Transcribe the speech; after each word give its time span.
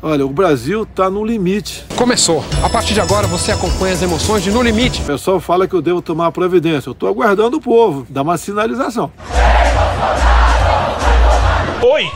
Olha, 0.00 0.24
o 0.24 0.28
Brasil 0.28 0.86
tá 0.86 1.10
no 1.10 1.24
limite. 1.24 1.84
Começou. 1.96 2.44
A 2.62 2.68
partir 2.68 2.94
de 2.94 3.00
agora 3.00 3.26
você 3.26 3.50
acompanha 3.50 3.94
as 3.94 4.00
emoções 4.00 4.44
de 4.44 4.50
No 4.50 4.62
Limite. 4.62 5.02
O 5.02 5.04
pessoal 5.04 5.40
fala 5.40 5.66
que 5.66 5.74
eu 5.74 5.82
devo 5.82 6.00
tomar 6.00 6.30
providência. 6.30 6.88
Eu 6.88 6.94
tô 6.94 7.08
aguardando 7.08 7.56
o 7.56 7.60
povo, 7.60 8.06
dar 8.08 8.22
uma 8.22 8.38
sinalização. 8.38 9.10
Oi! 11.82 12.10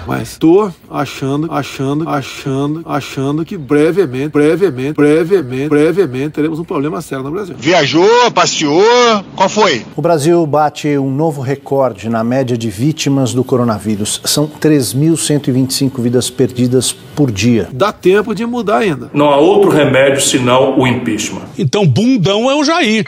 Mas 0.09 0.39
tô 0.39 0.71
achando, 0.89 1.51
achando, 1.51 2.09
achando, 2.09 2.81
achando 2.83 3.45
que 3.45 3.55
brevemente, 3.55 4.29
brevemente, 4.29 4.93
brevemente, 4.93 5.69
brevemente 5.69 6.29
teremos 6.31 6.57
um 6.57 6.63
problema 6.63 6.99
sério 6.99 7.23
no 7.23 7.29
Brasil. 7.29 7.55
Viajou, 7.59 8.31
passeou, 8.33 9.23
qual 9.35 9.47
foi? 9.47 9.85
O 9.95 10.01
Brasil 10.01 10.43
bate 10.47 10.97
um 10.97 11.11
novo 11.11 11.41
recorde 11.41 12.09
na 12.09 12.23
média 12.23 12.57
de 12.57 12.71
vítimas 12.71 13.35
do 13.35 13.43
coronavírus. 13.43 14.19
São 14.25 14.47
3.125 14.47 16.01
vidas 16.01 16.27
perdidas 16.27 16.91
por 16.91 17.29
dia. 17.29 17.69
Dá 17.71 17.91
tempo 17.91 18.33
de 18.33 18.47
mudar 18.47 18.79
ainda. 18.79 19.11
Não 19.13 19.29
há 19.29 19.37
outro 19.37 19.69
remédio 19.69 20.21
senão 20.21 20.79
o 20.79 20.87
impeachment. 20.87 21.43
Então, 21.55 21.85
bundão 21.85 22.49
é 22.49 22.55
o 22.55 22.63
Jair. 22.63 23.05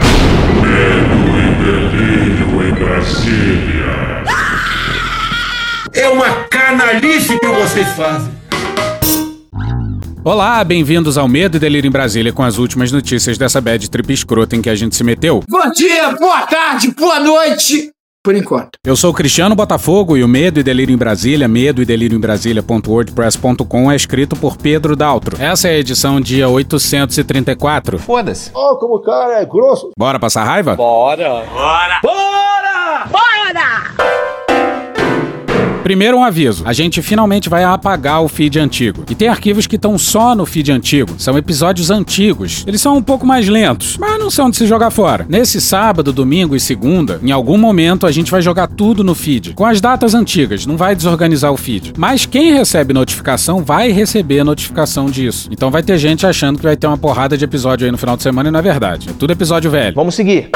É 6.01 6.09
uma 6.09 6.45
canalice 6.45 7.37
que 7.37 7.47
vocês 7.47 7.87
fazem. 7.89 8.33
Olá, 10.25 10.63
bem-vindos 10.63 11.15
ao 11.15 11.27
Medo 11.27 11.57
e 11.57 11.59
Delírio 11.59 11.87
em 11.87 11.91
Brasília 11.91 12.33
com 12.33 12.41
as 12.41 12.57
últimas 12.57 12.91
notícias 12.91 13.37
dessa 13.37 13.61
bad 13.61 13.87
trip 13.87 14.11
escrota 14.11 14.55
em 14.55 14.63
que 14.63 14.69
a 14.71 14.73
gente 14.73 14.95
se 14.95 15.03
meteu. 15.03 15.43
Bom 15.47 15.71
dia, 15.71 16.11
boa 16.13 16.41
tarde, 16.47 16.89
boa 16.97 17.19
noite! 17.19 17.91
Por 18.23 18.35
enquanto. 18.35 18.79
Eu 18.83 18.95
sou 18.95 19.11
o 19.11 19.13
Cristiano 19.13 19.53
Botafogo 19.53 20.17
e 20.17 20.23
o 20.23 20.27
Medo 20.27 20.59
e 20.59 20.63
Delírio 20.63 20.91
em 20.91 20.97
Brasília, 20.97 21.47
medo 21.47 21.83
e 21.83 21.85
delírio 21.85 22.17
em 22.17 22.19
Brasília.wordpress.com 22.19 23.91
é 23.91 23.95
escrito 23.95 24.35
por 24.35 24.57
Pedro 24.57 24.95
Daltro. 24.95 25.39
Essa 25.39 25.67
é 25.67 25.75
a 25.75 25.77
edição 25.77 26.19
dia 26.19 26.49
834. 26.49 27.99
Foda-se. 27.99 28.49
Ó, 28.55 28.75
como 28.77 28.95
o 28.95 29.01
cara 29.01 29.39
é 29.39 29.45
grosso. 29.45 29.91
Bora 29.95 30.19
passar 30.19 30.45
raiva? 30.45 30.75
Bora! 30.75 31.43
Primeiro 35.91 36.19
um 36.19 36.23
aviso, 36.23 36.63
a 36.65 36.71
gente 36.71 37.01
finalmente 37.01 37.49
vai 37.49 37.65
apagar 37.65 38.23
o 38.23 38.29
feed 38.29 38.57
antigo. 38.57 39.03
E 39.09 39.13
tem 39.13 39.27
arquivos 39.27 39.67
que 39.67 39.75
estão 39.75 39.97
só 39.97 40.33
no 40.33 40.45
feed 40.45 40.71
antigo, 40.71 41.15
são 41.17 41.37
episódios 41.37 41.91
antigos. 41.91 42.63
Eles 42.65 42.79
são 42.79 42.95
um 42.95 43.03
pouco 43.03 43.27
mais 43.27 43.49
lentos, 43.49 43.97
mas 43.97 44.17
não 44.17 44.31
são 44.31 44.49
de 44.49 44.55
se 44.55 44.65
jogar 44.65 44.89
fora. 44.89 45.25
Nesse 45.27 45.59
sábado, 45.59 46.13
domingo 46.13 46.55
e 46.55 46.61
segunda, 46.61 47.19
em 47.21 47.29
algum 47.29 47.57
momento 47.57 48.07
a 48.07 48.11
gente 48.11 48.31
vai 48.31 48.41
jogar 48.41 48.67
tudo 48.67 49.03
no 49.03 49.13
feed, 49.13 49.53
com 49.53 49.65
as 49.65 49.81
datas 49.81 50.15
antigas, 50.15 50.65
não 50.65 50.77
vai 50.77 50.95
desorganizar 50.95 51.51
o 51.51 51.57
feed. 51.57 51.91
Mas 51.97 52.25
quem 52.25 52.53
recebe 52.53 52.93
notificação 52.93 53.61
vai 53.61 53.91
receber 53.91 54.45
notificação 54.45 55.07
disso. 55.07 55.49
Então 55.51 55.69
vai 55.69 55.83
ter 55.83 55.97
gente 55.97 56.25
achando 56.25 56.55
que 56.55 56.63
vai 56.63 56.77
ter 56.77 56.87
uma 56.87 56.97
porrada 56.97 57.37
de 57.37 57.43
episódio 57.43 57.83
aí 57.83 57.91
no 57.91 57.97
final 57.97 58.15
de 58.15 58.23
semana 58.23 58.47
e 58.47 58.51
não 58.53 58.59
é 58.59 58.63
verdade. 58.63 59.09
É 59.09 59.13
tudo 59.19 59.31
episódio 59.31 59.69
velho. 59.69 59.93
Vamos 59.93 60.15
seguir. 60.15 60.49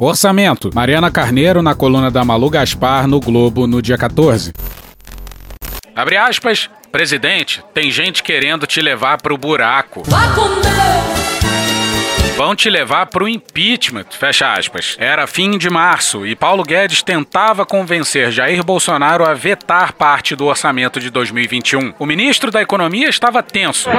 Orçamento. 0.00 0.70
Mariana 0.74 1.10
Carneiro 1.10 1.62
na 1.62 1.74
coluna 1.74 2.10
da 2.10 2.24
Malu 2.24 2.48
Gaspar 2.48 3.06
no 3.06 3.20
Globo 3.20 3.66
no 3.66 3.82
dia 3.82 3.98
14. 3.98 4.52
Abre 5.94 6.16
aspas. 6.16 6.70
Presidente, 6.90 7.62
tem 7.72 7.90
gente 7.90 8.22
querendo 8.22 8.66
te 8.66 8.80
levar 8.80 9.20
pro 9.22 9.36
buraco. 9.36 10.02
Vão 12.40 12.56
te 12.56 12.70
levar 12.70 13.04
pro 13.04 13.28
impeachment, 13.28 14.06
fecha 14.18 14.50
aspas. 14.54 14.96
Era 14.98 15.26
fim 15.26 15.58
de 15.58 15.68
março 15.68 16.26
e 16.26 16.34
Paulo 16.34 16.62
Guedes 16.62 17.02
tentava 17.02 17.66
convencer 17.66 18.32
Jair 18.32 18.64
Bolsonaro 18.64 19.28
a 19.28 19.34
vetar 19.34 19.92
parte 19.92 20.34
do 20.34 20.46
orçamento 20.46 20.98
de 20.98 21.10
2021. 21.10 21.92
O 21.98 22.06
ministro 22.06 22.50
da 22.50 22.62
Economia 22.62 23.10
estava 23.10 23.42
tenso. 23.42 23.90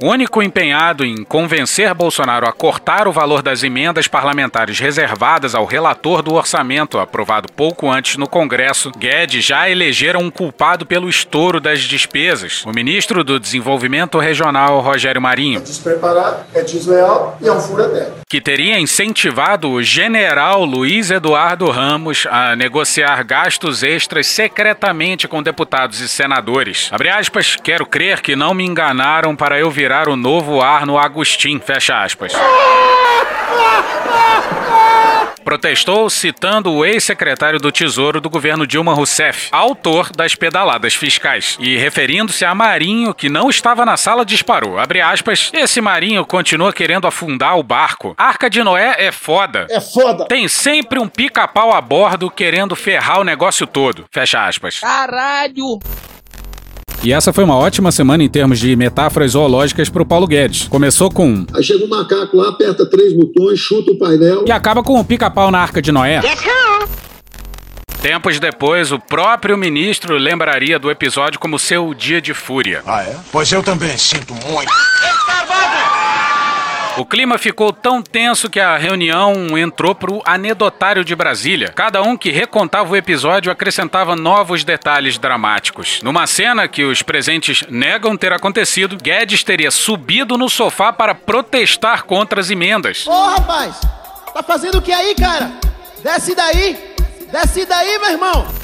O 0.00 0.10
único 0.10 0.44
empenhado 0.44 1.04
em 1.04 1.24
convencer 1.24 1.92
Bolsonaro 1.92 2.46
a 2.46 2.52
cortar 2.52 3.08
o 3.08 3.12
valor 3.12 3.42
das 3.42 3.64
emendas 3.64 4.06
parlamentares 4.06 4.78
reservadas 4.78 5.56
ao 5.56 5.64
relator 5.64 6.22
do 6.22 6.34
orçamento, 6.34 7.00
aprovado 7.00 7.48
pouco 7.52 7.90
antes 7.90 8.16
no 8.16 8.28
Congresso, 8.28 8.92
Guedes 8.96 9.44
já 9.44 9.68
elegeram 9.68 10.20
um 10.20 10.30
culpado 10.30 10.86
pelo 10.86 11.08
estouro 11.08 11.60
das 11.60 11.80
despesas. 11.80 12.64
O 12.64 12.70
ministro 12.70 13.24
do 13.24 13.40
Desenvolvimento 13.40 14.20
Regional, 14.20 14.78
Rogério 14.78 15.20
Marinho. 15.20 15.60
Despreparado, 15.60 16.44
é 16.54 16.62
desleal 16.62 17.23
e 17.40 17.48
é 17.48 17.52
um 17.52 17.60
fura-teto. 17.60 18.20
que 18.28 18.40
teria 18.40 18.78
incentivado 18.78 19.70
o 19.70 19.82
general 19.82 20.64
Luiz 20.64 21.10
Eduardo 21.10 21.70
Ramos 21.70 22.26
a 22.30 22.56
negociar 22.56 23.22
gastos 23.24 23.82
extras 23.82 24.26
secretamente 24.26 25.28
com 25.28 25.42
deputados 25.42 26.00
e 26.00 26.08
senadores. 26.08 26.88
Abre 26.92 27.08
aspas, 27.08 27.56
quero 27.62 27.86
crer 27.86 28.20
que 28.20 28.34
não 28.36 28.54
me 28.54 28.64
enganaram 28.64 29.36
para 29.36 29.58
eu 29.58 29.70
virar 29.70 30.08
o 30.08 30.16
novo 30.16 30.60
Arno 30.60 30.98
Agostinho. 30.98 31.60
Fecha 31.60 32.02
aspas. 32.02 32.32
Protestou 35.44 36.08
citando 36.08 36.72
o 36.72 36.84
ex-secretário 36.86 37.60
do 37.60 37.70
Tesouro 37.70 38.18
do 38.20 38.30
governo 38.30 38.66
Dilma 38.66 38.94
Rousseff, 38.94 39.48
autor 39.52 40.10
das 40.10 40.34
pedaladas 40.34 40.94
fiscais, 40.94 41.58
e 41.60 41.76
referindo-se 41.76 42.44
a 42.46 42.54
Marinho, 42.54 43.12
que 43.12 43.28
não 43.28 43.50
estava 43.50 43.84
na 43.84 43.96
sala, 43.96 44.24
disparou. 44.24 44.78
Abre 44.78 45.02
aspas, 45.02 45.50
esse 45.52 45.80
Marinho 45.80 46.24
continua 46.24 46.72
querendo 46.72 47.06
afundar 47.06 47.58
o 47.58 47.62
barco. 47.62 48.14
Arca 48.16 48.48
de 48.48 48.62
Noé 48.62 48.96
é 48.98 49.12
foda. 49.12 49.66
É 49.68 49.80
foda! 49.80 50.24
Tem 50.26 50.48
sempre 50.48 50.98
um 50.98 51.06
pica-pau 51.06 51.72
a 51.72 51.80
bordo 51.80 52.30
querendo 52.30 52.74
ferrar 52.74 53.20
o 53.20 53.24
negócio 53.24 53.66
todo. 53.66 54.06
Fecha 54.10 54.46
aspas. 54.46 54.80
Caralho! 54.80 55.78
E 57.04 57.12
essa 57.12 57.34
foi 57.34 57.44
uma 57.44 57.56
ótima 57.56 57.92
semana 57.92 58.22
em 58.24 58.28
termos 58.30 58.58
de 58.58 58.74
metáforas 58.74 59.32
zoológicas 59.32 59.90
pro 59.90 60.06
Paulo 60.06 60.26
Guedes. 60.26 60.68
Começou 60.68 61.10
com 61.10 61.44
Aí 61.54 61.62
chega 61.62 61.84
um 61.84 61.88
macaco 61.88 62.34
lá, 62.36 62.48
aperta 62.48 62.88
três 62.88 63.12
botões, 63.12 63.58
chuta 63.60 63.92
o 63.92 63.98
painel. 63.98 64.44
e 64.46 64.50
acaba 64.50 64.82
com 64.82 64.98
o 64.98 65.04
pica-pau 65.04 65.50
na 65.50 65.58
Arca 65.58 65.82
de 65.82 65.92
Noé. 65.92 66.22
Tempos 68.00 68.38
depois, 68.40 68.90
o 68.90 68.98
próprio 68.98 69.56
ministro 69.56 70.16
lembraria 70.16 70.78
do 70.78 70.90
episódio 70.90 71.38
como 71.38 71.58
seu 71.58 71.92
dia 71.92 72.20
de 72.22 72.32
fúria. 72.32 72.82
Ah, 72.86 73.02
é? 73.02 73.16
Pois 73.30 73.50
eu 73.52 73.62
também 73.62 73.96
sinto 73.98 74.34
muito. 74.34 74.72
O 76.96 77.04
clima 77.04 77.38
ficou 77.38 77.72
tão 77.72 78.00
tenso 78.00 78.48
que 78.48 78.60
a 78.60 78.76
reunião 78.76 79.58
entrou 79.58 79.96
pro 79.96 80.22
anedotário 80.24 81.04
de 81.04 81.14
Brasília. 81.16 81.72
Cada 81.74 82.00
um 82.02 82.16
que 82.16 82.30
recontava 82.30 82.92
o 82.92 82.96
episódio 82.96 83.50
acrescentava 83.50 84.14
novos 84.14 84.62
detalhes 84.62 85.18
dramáticos. 85.18 86.00
Numa 86.02 86.24
cena 86.28 86.68
que 86.68 86.84
os 86.84 87.02
presentes 87.02 87.64
negam 87.68 88.16
ter 88.16 88.32
acontecido, 88.32 88.96
Guedes 88.96 89.42
teria 89.42 89.72
subido 89.72 90.38
no 90.38 90.48
sofá 90.48 90.92
para 90.92 91.16
protestar 91.16 92.04
contra 92.04 92.40
as 92.40 92.48
emendas. 92.48 93.04
Ô, 93.08 93.26
rapaz! 93.26 93.80
Tá 94.32 94.42
fazendo 94.42 94.78
o 94.78 94.82
que 94.82 94.92
aí, 94.92 95.16
cara? 95.16 95.50
Desce 96.02 96.34
daí! 96.34 96.94
Desce 97.32 97.66
daí, 97.66 97.98
meu 97.98 98.10
irmão! 98.12 98.63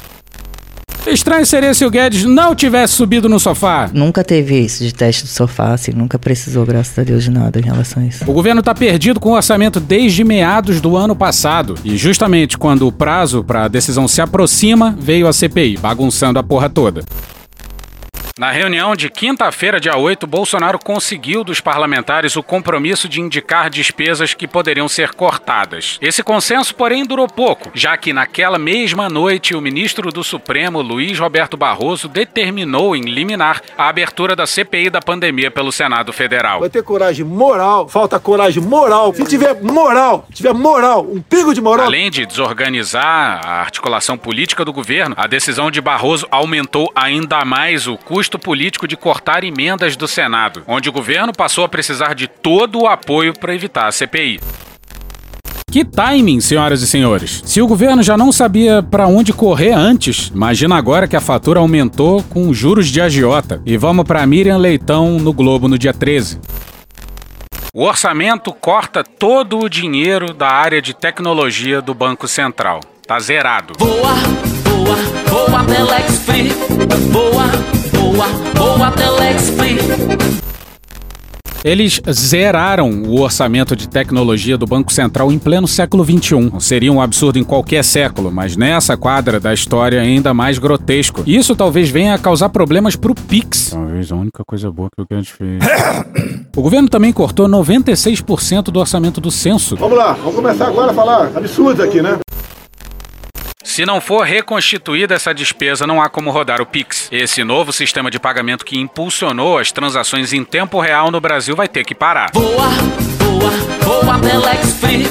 Estranho 1.07 1.45
seria 1.45 1.73
se 1.73 1.83
o 1.83 1.89
Guedes 1.89 2.23
não 2.25 2.55
tivesse 2.55 2.93
subido 2.93 3.27
no 3.27 3.39
sofá. 3.39 3.89
Nunca 3.91 4.23
teve 4.23 4.59
isso 4.59 4.83
de 4.83 4.93
teste 4.93 5.23
do 5.23 5.29
sofá, 5.29 5.73
assim, 5.73 5.91
nunca 5.91 6.19
precisou, 6.19 6.65
graças 6.65 6.97
a 6.97 7.03
Deus, 7.03 7.23
de 7.23 7.31
nada 7.31 7.59
em 7.59 7.63
relação 7.63 8.03
a 8.03 8.05
isso. 8.05 8.23
O 8.27 8.33
governo 8.33 8.59
está 8.59 8.73
perdido 8.73 9.19
com 9.19 9.29
o 9.29 9.35
orçamento 9.35 9.79
desde 9.79 10.23
meados 10.23 10.79
do 10.79 10.95
ano 10.95 11.15
passado. 11.15 11.75
E 11.83 11.97
justamente 11.97 12.57
quando 12.57 12.87
o 12.87 12.91
prazo 12.91 13.43
para 13.43 13.65
a 13.65 13.67
decisão 13.67 14.07
se 14.07 14.21
aproxima, 14.21 14.95
veio 14.99 15.27
a 15.27 15.33
CPI, 15.33 15.77
bagunçando 15.77 16.37
a 16.37 16.43
porra 16.43 16.69
toda. 16.69 17.03
Na 18.41 18.49
reunião 18.49 18.95
de 18.95 19.07
quinta-feira, 19.07 19.79
dia 19.79 19.95
8, 19.95 20.25
Bolsonaro 20.25 20.79
conseguiu 20.79 21.43
dos 21.43 21.61
parlamentares 21.61 22.35
o 22.35 22.41
compromisso 22.41 23.07
de 23.07 23.21
indicar 23.21 23.69
despesas 23.69 24.33
que 24.33 24.47
poderiam 24.47 24.87
ser 24.87 25.13
cortadas. 25.13 25.99
Esse 26.01 26.23
consenso, 26.23 26.73
porém, 26.73 27.05
durou 27.05 27.27
pouco, 27.27 27.69
já 27.71 27.95
que 27.95 28.11
naquela 28.11 28.57
mesma 28.57 29.07
noite 29.07 29.53
o 29.53 29.61
ministro 29.61 30.11
do 30.11 30.23
Supremo, 30.23 30.81
Luiz 30.81 31.19
Roberto 31.19 31.55
Barroso, 31.55 32.07
determinou 32.07 32.95
em 32.95 33.01
liminar 33.01 33.61
a 33.77 33.87
abertura 33.87 34.35
da 34.35 34.47
CPI 34.47 34.89
da 34.89 35.01
pandemia 35.01 35.51
pelo 35.51 35.71
Senado 35.71 36.11
Federal. 36.11 36.61
Vai 36.61 36.69
ter 36.71 36.81
coragem 36.81 37.23
moral, 37.23 37.87
falta 37.87 38.19
coragem 38.19 38.63
moral. 38.63 39.13
Se 39.13 39.23
tiver 39.25 39.61
moral, 39.61 40.25
tiver 40.33 40.55
moral, 40.55 41.07
um 41.07 41.21
pingo 41.21 41.53
de 41.53 41.61
moral. 41.61 41.85
Além 41.85 42.09
de 42.09 42.25
desorganizar 42.25 43.39
a 43.45 43.61
articulação 43.61 44.17
política 44.17 44.65
do 44.65 44.73
governo, 44.73 45.13
a 45.15 45.27
decisão 45.27 45.69
de 45.69 45.79
Barroso 45.79 46.27
aumentou 46.31 46.91
ainda 46.95 47.45
mais 47.45 47.85
o 47.85 47.95
custo 47.99 48.30
político 48.39 48.87
de 48.87 48.97
cortar 48.97 49.43
emendas 49.43 49.95
do 49.95 50.07
Senado, 50.07 50.63
onde 50.67 50.89
o 50.89 50.91
governo 50.91 51.33
passou 51.33 51.63
a 51.63 51.69
precisar 51.69 52.13
de 52.13 52.27
todo 52.27 52.81
o 52.81 52.87
apoio 52.87 53.33
para 53.33 53.55
evitar 53.55 53.87
a 53.87 53.91
CPI. 53.91 54.39
Que 55.71 55.85
timing, 55.85 56.41
senhoras 56.41 56.81
e 56.81 56.87
senhores. 56.87 57.41
Se 57.45 57.61
o 57.61 57.67
governo 57.67 58.03
já 58.03 58.17
não 58.17 58.29
sabia 58.29 58.83
para 58.83 59.07
onde 59.07 59.31
correr 59.31 59.71
antes, 59.71 60.27
imagina 60.27 60.75
agora 60.75 61.07
que 61.07 61.15
a 61.15 61.21
fatura 61.21 61.61
aumentou 61.61 62.21
com 62.23 62.53
juros 62.53 62.87
de 62.87 62.99
agiota. 62.99 63.61
E 63.65 63.77
vamos 63.77 64.03
para 64.03 64.25
Miriam 64.25 64.57
Leitão 64.57 65.17
no 65.17 65.31
Globo 65.31 65.69
no 65.69 65.77
dia 65.77 65.93
13. 65.93 66.41
O 67.73 67.85
orçamento 67.85 68.51
corta 68.51 69.01
todo 69.01 69.59
o 69.59 69.69
dinheiro 69.69 70.33
da 70.33 70.49
área 70.49 70.81
de 70.81 70.93
tecnologia 70.93 71.81
do 71.81 71.93
Banco 71.93 72.27
Central. 72.27 72.81
Tá 73.07 73.17
zerado. 73.17 73.73
Boa, 73.79 74.13
boa, 74.65 74.97
boa 75.29 75.63
Telex 75.63 76.19
Free. 76.25 76.51
Boa, 77.13 77.45
boa, 78.01 78.27
boa 78.57 78.91
Telex 78.91 79.49
Free. 79.51 79.77
Eles 81.63 82.01
zeraram 82.11 82.89
o 82.89 83.21
orçamento 83.21 83.75
de 83.75 83.87
tecnologia 83.87 84.57
do 84.57 84.65
Banco 84.65 84.91
Central 84.91 85.31
em 85.31 85.37
pleno 85.37 85.67
século 85.67 86.03
XXI. 86.03 86.59
Seria 86.59 86.91
um 86.91 86.99
absurdo 86.99 87.37
em 87.37 87.43
qualquer 87.43 87.83
século, 87.83 88.31
mas 88.31 88.57
nessa 88.57 88.97
quadra 88.97 89.39
da 89.39 89.53
história 89.53 89.97
é 89.97 90.01
ainda 90.01 90.33
mais 90.33 90.57
grotesco. 90.57 91.21
Isso 91.27 91.55
talvez 91.55 91.91
venha 91.91 92.15
a 92.15 92.17
causar 92.17 92.49
problemas 92.49 92.95
pro 92.95 93.13
Pix. 93.13 93.69
Talvez 93.69 94.11
a 94.11 94.15
única 94.15 94.43
coisa 94.43 94.71
boa 94.71 94.89
que 94.95 95.03
o 95.03 95.05
Guedes 95.07 95.29
fez. 95.29 95.63
o 96.57 96.61
governo 96.63 96.89
também 96.89 97.13
cortou 97.13 97.47
96% 97.47 98.63
do 98.63 98.79
orçamento 98.79 99.21
do 99.21 99.29
censo. 99.29 99.75
Vamos 99.75 99.99
lá, 99.99 100.13
vamos 100.13 100.33
começar 100.33 100.67
agora 100.67 100.89
a 100.89 100.95
falar 100.95 101.31
absurdo 101.35 101.83
aqui, 101.83 102.01
né? 102.01 102.17
Se 103.71 103.85
não 103.85 104.01
for 104.01 104.25
reconstituída 104.25 105.15
essa 105.15 105.33
despesa, 105.33 105.87
não 105.87 106.01
há 106.01 106.09
como 106.09 106.29
rodar 106.29 106.61
o 106.61 106.65
Pix. 106.65 107.07
Esse 107.09 107.41
novo 107.41 107.71
sistema 107.71 108.11
de 108.11 108.19
pagamento 108.19 108.65
que 108.65 108.77
impulsionou 108.77 109.57
as 109.57 109.71
transações 109.71 110.33
em 110.33 110.43
tempo 110.43 110.81
real 110.81 111.09
no 111.09 111.21
Brasil 111.21 111.55
vai 111.55 111.69
ter 111.69 111.85
que 111.85 111.95
parar. 111.95 112.31
Boa, 112.31 112.67
boa, 113.17 114.03
boa 114.03 114.19
Telex 114.19 114.73
Free. 114.73 115.07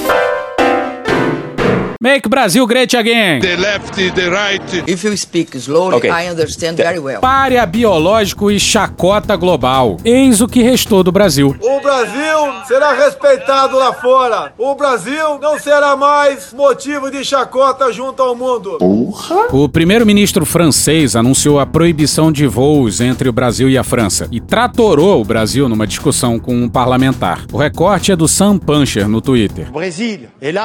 Make 2.03 2.29
Brasil 2.31 2.67
great 2.67 2.95
again. 2.97 3.41
The 3.41 3.57
left, 3.57 3.95
the 3.95 4.31
right. 4.31 4.91
If 4.91 5.05
you 5.05 5.17
speak 5.17 5.55
slowly, 5.59 5.97
okay. 5.97 6.11
I 6.11 6.31
understand 6.31 6.77
very 6.77 6.99
well. 6.99 7.21
Párea 7.21 7.65
biológico 7.67 8.51
e 8.51 8.59
chacota 8.59 9.37
global. 9.37 9.99
Eis 10.03 10.41
o 10.41 10.49
que 10.49 10.63
restou 10.63 11.03
do 11.03 11.13
Brasil. 11.13 11.57
O 11.61 11.81
Brasil 11.81 12.50
será 12.67 12.93
respeitado 12.93 13.77
lá 13.77 13.93
fora. 13.93 14.53
O 14.59 14.75
Brasil 14.75 15.39
não 15.41 15.59
será 15.59 15.97
mais 15.97 16.53
motivo 16.53 17.11
de 17.11 17.25
chacota 17.25 17.93
junto 17.93 18.23
ao 18.23 18.35
mundo. 18.35 18.79
Porra. 18.79 19.49
O 19.53 19.69
primeiro-ministro 19.69 20.45
francês 20.45 21.17
anunciou 21.17 21.61
a 21.61 21.67
proibição 21.67 22.31
de 22.33 22.47
voos 22.47 23.01
entre 23.01 23.29
o 23.29 23.33
Brasil 23.33 23.69
e 23.69 23.77
a 23.77 23.85
França 23.85 24.29
e 24.31 24.41
tratorou 24.41 25.21
o 25.21 25.25
Brasil 25.25 25.69
numa 25.69 25.87
discussão 25.87 26.39
com 26.39 26.55
um 26.55 26.69
parlamentar. 26.69 27.45
O 27.53 27.59
recorte 27.59 28.13
é 28.13 28.17
do 28.17 28.29
Sam 28.29 28.59
Puncher 28.59 29.09
no 29.09 29.21
Twitter. 29.21 29.69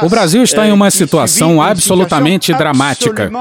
O 0.04 0.10
Brasil 0.10 0.44
está 0.44 0.68
em 0.68 0.72
uma 0.72 0.90
situação 0.92 1.62
absolutamente 1.62 2.54
dramática, 2.54 3.32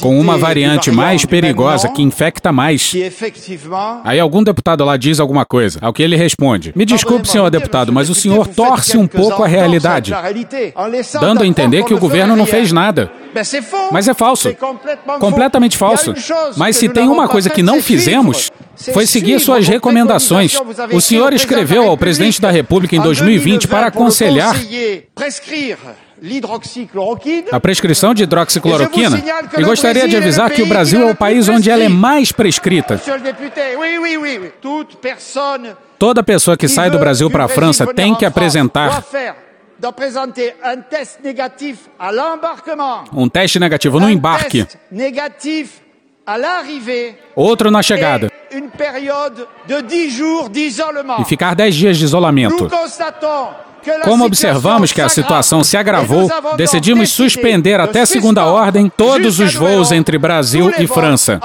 com 0.00 0.18
uma 0.18 0.36
variante 0.38 0.90
mais 0.90 1.24
perigosa 1.24 1.88
que 1.88 2.02
infecta 2.02 2.52
mais. 2.52 2.92
Aí 4.04 4.20
algum 4.20 4.42
deputado 4.42 4.84
lá 4.84 4.96
diz 4.96 5.20
alguma 5.20 5.44
coisa, 5.44 5.78
ao 5.82 5.92
que 5.92 6.02
ele 6.02 6.16
responde: 6.16 6.61
Me 6.74 6.84
desculpe, 6.84 7.28
senhor 7.28 7.50
deputado, 7.50 7.92
mas 7.92 8.10
o 8.10 8.14
senhor 8.14 8.46
torce 8.46 8.96
um 8.96 9.06
pouco 9.06 9.42
a 9.42 9.46
realidade, 9.46 10.12
dando 11.20 11.42
a 11.42 11.46
entender 11.46 11.84
que 11.84 11.94
o 11.94 11.98
governo 11.98 12.36
não 12.36 12.46
fez 12.46 12.72
nada. 12.72 13.10
Mas 13.90 14.08
é 14.08 14.14
falso. 14.14 14.54
Completamente 15.18 15.76
falso. 15.76 16.14
Mas 16.56 16.76
se 16.76 16.88
tem 16.88 17.08
uma 17.08 17.28
coisa 17.28 17.48
que 17.48 17.62
não 17.62 17.80
fizemos, 17.80 18.50
foi 18.92 19.06
seguir 19.06 19.40
suas 19.40 19.66
recomendações. 19.66 20.58
O 20.92 21.00
senhor 21.00 21.32
escreveu 21.32 21.88
ao 21.88 21.96
presidente 21.96 22.40
da 22.40 22.50
República 22.50 22.94
em 22.96 23.00
2020 23.00 23.68
para 23.68 23.86
aconselhar 23.86 24.56
a 27.50 27.60
prescrição 27.60 28.14
de 28.14 28.22
hidroxicloroquina? 28.22 29.22
E 29.58 29.62
gostaria 29.62 30.06
de 30.06 30.16
avisar 30.16 30.50
que 30.50 30.62
o 30.62 30.66
Brasil 30.66 31.02
é 31.02 31.10
o 31.10 31.16
país 31.16 31.48
onde 31.48 31.68
ela 31.68 31.82
é 31.82 31.88
mais 31.88 32.30
prescrita. 32.30 33.00
Toda 35.98 36.22
pessoa 36.22 36.56
que 36.56 36.68
sai 36.68 36.90
do 36.90 36.98
Brasil 36.98 37.30
para 37.30 37.44
a 37.44 37.48
França 37.48 37.86
tem 37.92 38.14
que 38.14 38.24
apresentar 38.24 39.04
um 43.12 43.28
teste 43.28 43.58
negativo 43.58 43.98
no 43.98 44.08
embarque, 44.08 44.64
outro 47.34 47.70
na 47.70 47.82
chegada 47.82 48.30
e 51.18 51.24
ficar 51.24 51.54
10 51.54 51.74
dias 51.74 51.98
de 51.98 52.04
isolamento. 52.04 52.68
Como 54.04 54.24
observamos 54.24 54.92
que 54.92 55.00
a 55.00 55.08
situação 55.08 55.64
se 55.64 55.76
agravou, 55.76 56.28
decidimos 56.56 57.10
suspender 57.10 57.80
até 57.80 58.06
segunda 58.06 58.46
ordem 58.46 58.88
todos 58.88 59.40
os 59.40 59.54
voos 59.54 59.90
entre 59.90 60.18
Brasil 60.18 60.72
e 60.78 60.86
França. 60.86 61.40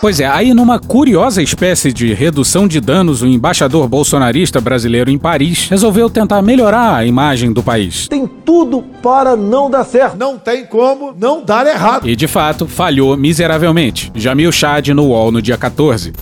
Pois 0.00 0.18
é, 0.20 0.26
aí 0.26 0.54
numa 0.54 0.78
curiosa 0.78 1.42
espécie 1.42 1.92
de 1.92 2.14
redução 2.14 2.66
de 2.66 2.80
danos, 2.80 3.22
o 3.22 3.26
embaixador 3.26 3.86
bolsonarista 3.86 4.60
brasileiro 4.60 5.10
em 5.10 5.18
Paris 5.18 5.68
resolveu 5.68 6.08
tentar 6.08 6.40
melhorar 6.40 6.96
a 6.96 7.04
imagem 7.04 7.52
do 7.52 7.62
país. 7.62 8.08
Tem 8.08 8.26
tudo 8.26 8.82
para 9.02 9.36
não 9.36 9.70
dar 9.70 9.84
certo. 9.84 10.16
Não 10.16 10.38
tem 10.38 10.64
como 10.64 11.14
não 11.18 11.44
dar 11.44 11.66
errado. 11.66 12.08
E 12.08 12.16
de 12.16 12.26
fato, 12.26 12.66
falhou 12.66 13.16
miseravelmente. 13.16 14.10
Jamil 14.14 14.52
Chad 14.52 14.88
no 14.88 15.08
UOL 15.08 15.31
no 15.32 15.42
dia 15.42 15.56
14. 15.56 16.12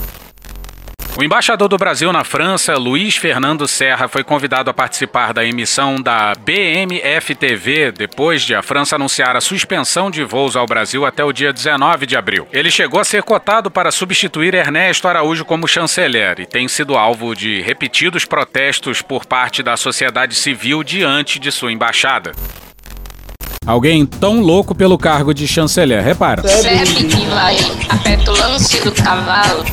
O 1.19 1.23
embaixador 1.25 1.69
do 1.69 1.77
Brasil 1.77 2.11
na 2.13 2.25
França, 2.25 2.77
Luiz 2.77 3.17
Fernando 3.17 3.69
Serra, 3.69 4.09
foi 4.09 4.25
convidado 4.25 4.71
a 4.71 4.73
participar 4.73 5.35
da 5.35 5.45
emissão 5.45 6.01
da 6.01 6.33
BMFTV 6.35 7.93
depois 7.93 8.43
de 8.43 8.55
a 8.55 8.63
França 8.63 8.95
anunciar 8.95 9.37
a 9.37 9.41
suspensão 9.41 10.11
de 10.11 10.25
voos 10.25 10.57
ao 10.57 10.65
Brasil 10.65 11.05
até 11.05 11.23
o 11.23 11.33
dia 11.33 11.53
19 11.53 12.07
de 12.07 12.17
abril. 12.17 12.47
Ele 12.53 12.71
chegou 12.71 13.01
a 13.01 13.05
ser 13.05 13.23
cotado 13.23 13.71
para 13.71 13.91
substituir 13.91 14.55
Ernesto 14.55 15.09
Araújo 15.09 15.45
como 15.45 15.69
chanceler 15.69 16.41
e 16.41 16.47
tem 16.47 16.69
sido 16.69 16.97
alvo 16.97 17.35
de 17.35 17.61
repetidos 17.61 18.25
protestos 18.25 19.03
por 19.03 19.27
parte 19.27 19.63
da 19.63 19.77
sociedade 19.77 20.35
civil 20.35 20.83
diante 20.83 21.39
de 21.39 21.51
sua 21.51 21.73
embaixada. 21.73 22.33
Alguém 23.67 24.07
tão 24.07 24.41
louco 24.41 24.75
pelo 24.75 24.97
cargo 24.97 25.35
de 25.35 25.47
chanceler, 25.47 26.03
repara. 26.03 26.41
Que 26.41 27.27
vai 27.27 27.59
a 27.91 27.97
petulância 27.99 28.83
do 28.83 28.91
cavalo. 28.91 29.67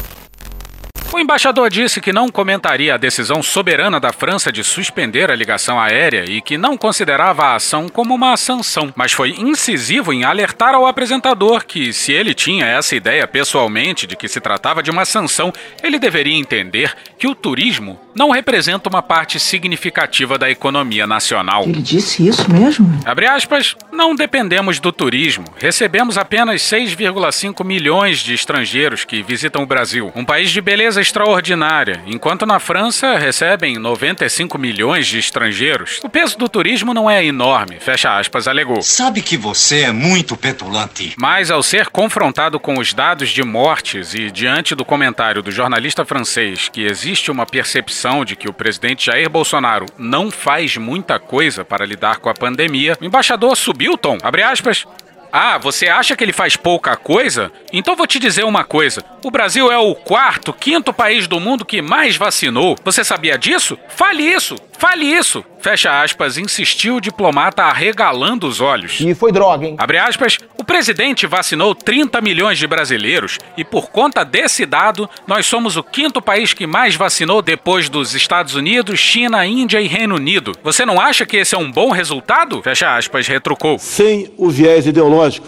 O 1.11 1.19
embaixador 1.19 1.69
disse 1.69 2.01
que 2.01 2.11
não 2.11 2.27
comentaria 2.27 2.93
a 2.93 2.97
decisão 2.97 3.41
soberana 3.41 3.97
da 3.99 4.11
França 4.11 4.51
de 4.51 4.61
suspender 4.61 5.31
a 5.31 5.35
ligação 5.35 5.79
aérea 5.79 6.25
e 6.27 6.41
que 6.41 6.57
não 6.57 6.77
considerava 6.77 7.45
a 7.45 7.55
ação 7.55 7.87
como 7.87 8.13
uma 8.13 8.35
sanção, 8.35 8.93
mas 8.95 9.13
foi 9.13 9.31
incisivo 9.31 10.11
em 10.11 10.25
alertar 10.25 10.75
ao 10.75 10.85
apresentador 10.85 11.65
que, 11.65 11.93
se 11.93 12.11
ele 12.11 12.33
tinha 12.33 12.65
essa 12.65 12.95
ideia 12.95 13.25
pessoalmente 13.25 14.05
de 14.05 14.17
que 14.17 14.27
se 14.27 14.41
tratava 14.41 14.83
de 14.83 14.91
uma 14.91 15.05
sanção, 15.05 15.53
ele 15.81 15.97
deveria 15.97 16.37
entender 16.37 16.93
que 17.17 17.27
o 17.27 17.33
turismo 17.33 17.97
não 18.13 18.31
representa 18.31 18.89
uma 18.89 19.01
parte 19.01 19.39
significativa 19.39 20.37
da 20.37 20.49
economia 20.49 21.07
nacional. 21.07 21.63
Ele 21.63 21.81
disse 21.81 22.27
isso 22.27 22.51
mesmo? 22.51 22.99
Abre 23.05 23.27
aspas, 23.27 23.75
não 23.91 24.13
dependemos 24.13 24.79
do 24.79 24.91
turismo. 24.91 25.45
Recebemos 25.57 26.17
apenas 26.17 26.61
6,5 26.61 27.63
milhões 27.63 28.19
de 28.19 28.33
estrangeiros 28.33 29.05
que 29.05 29.21
visitam 29.21 29.63
o 29.63 29.67
Brasil, 29.67 30.11
um 30.15 30.25
país 30.25 30.49
de 30.49 30.59
beleza 30.59 30.96
extraordinária, 30.97 32.01
enquanto 32.05 32.45
na 32.45 32.59
França 32.59 33.17
recebem 33.17 33.77
95 33.77 34.57
milhões 34.57 35.07
de 35.07 35.19
estrangeiros. 35.19 35.99
O 36.03 36.09
peso 36.09 36.37
do 36.37 36.49
turismo 36.49 36.93
não 36.93 37.09
é 37.09 37.23
enorme, 37.23 37.79
fecha 37.79 38.17
aspas, 38.17 38.47
alegou. 38.47 38.81
Sabe 38.81 39.21
que 39.21 39.37
você 39.37 39.81
é 39.81 39.91
muito 39.91 40.35
petulante. 40.35 41.15
Mas 41.17 41.51
ao 41.51 41.63
ser 41.63 41.87
confrontado 41.87 42.59
com 42.59 42.77
os 42.79 42.93
dados 42.93 43.29
de 43.29 43.43
mortes 43.43 44.13
e 44.13 44.31
diante 44.31 44.75
do 44.75 44.85
comentário 44.85 45.41
do 45.41 45.51
jornalista 45.51 46.05
francês 46.05 46.69
que 46.69 46.85
existe 46.85 47.31
uma 47.31 47.45
percepção 47.45 48.25
de 48.25 48.35
que 48.35 48.49
o 48.49 48.53
presidente 48.53 49.05
Jair 49.05 49.29
Bolsonaro 49.29 49.85
não 49.97 50.31
faz 50.31 50.77
muita 50.77 51.19
coisa 51.19 51.63
para 51.63 51.85
lidar 51.85 52.17
com 52.17 52.29
a 52.29 52.33
pandemia, 52.33 52.97
o 52.99 53.05
embaixador 53.05 53.55
subiu 53.55 53.93
o 53.93 53.97
tom. 53.97 54.17
Abre 54.23 54.43
aspas. 54.43 54.85
Ah, 55.31 55.57
você 55.57 55.87
acha 55.87 56.15
que 56.15 56.23
ele 56.23 56.31
faz 56.31 56.55
pouca 56.55 56.95
coisa? 56.95 57.51
Então 57.71 57.95
vou 57.95 58.07
te 58.07 58.17
dizer 58.17 58.45
uma 58.45 58.63
coisa: 58.63 59.03
o 59.27 59.31
Brasil 59.31 59.69
é 59.69 59.77
o 59.77 59.93
quarto, 59.93 60.53
quinto 60.53 60.93
país 60.93 61.27
do 61.27 61.37
mundo 61.37 61.65
que 61.65 61.81
mais 61.81 62.15
vacinou. 62.15 62.77
Você 62.85 63.03
sabia 63.03 63.37
disso? 63.37 63.77
Fale 63.89 64.23
isso! 64.23 64.55
Fale 64.79 65.03
isso! 65.03 65.43
Fecha 65.59 66.01
aspas, 66.01 66.37
insistiu 66.37 66.95
o 66.95 67.01
diplomata 67.01 67.63
arregalando 67.63 68.47
os 68.47 68.61
olhos. 68.61 69.01
E 69.01 69.13
foi 69.13 69.33
droga, 69.33 69.65
hein? 69.67 69.75
Abre 69.77 69.97
aspas, 69.97 70.37
o 70.57 70.63
presidente 70.63 71.27
vacinou 71.27 71.75
30 71.75 72.21
milhões 72.21 72.57
de 72.57 72.65
brasileiros 72.65 73.37
e 73.57 73.65
por 73.65 73.89
conta 73.89 74.23
desse 74.23 74.65
dado, 74.65 75.09
nós 75.27 75.45
somos 75.45 75.75
o 75.75 75.83
quinto 75.83 76.21
país 76.21 76.53
que 76.53 76.65
mais 76.65 76.95
vacinou 76.95 77.41
depois 77.41 77.89
dos 77.89 78.15
Estados 78.15 78.55
Unidos, 78.55 78.97
China, 78.97 79.45
Índia 79.45 79.81
e 79.81 79.87
Reino 79.87 80.15
Unido. 80.15 80.53
Você 80.63 80.85
não 80.85 81.01
acha 81.01 81.25
que 81.25 81.35
esse 81.35 81.53
é 81.53 81.57
um 81.57 81.69
bom 81.69 81.91
resultado? 81.91 82.61
Fecha 82.63 82.95
aspas, 82.95 83.27
retrucou. 83.27 83.77
Sem 83.77 84.31
o 84.37 84.49
viés 84.49 84.87
ideológico. 84.87 85.47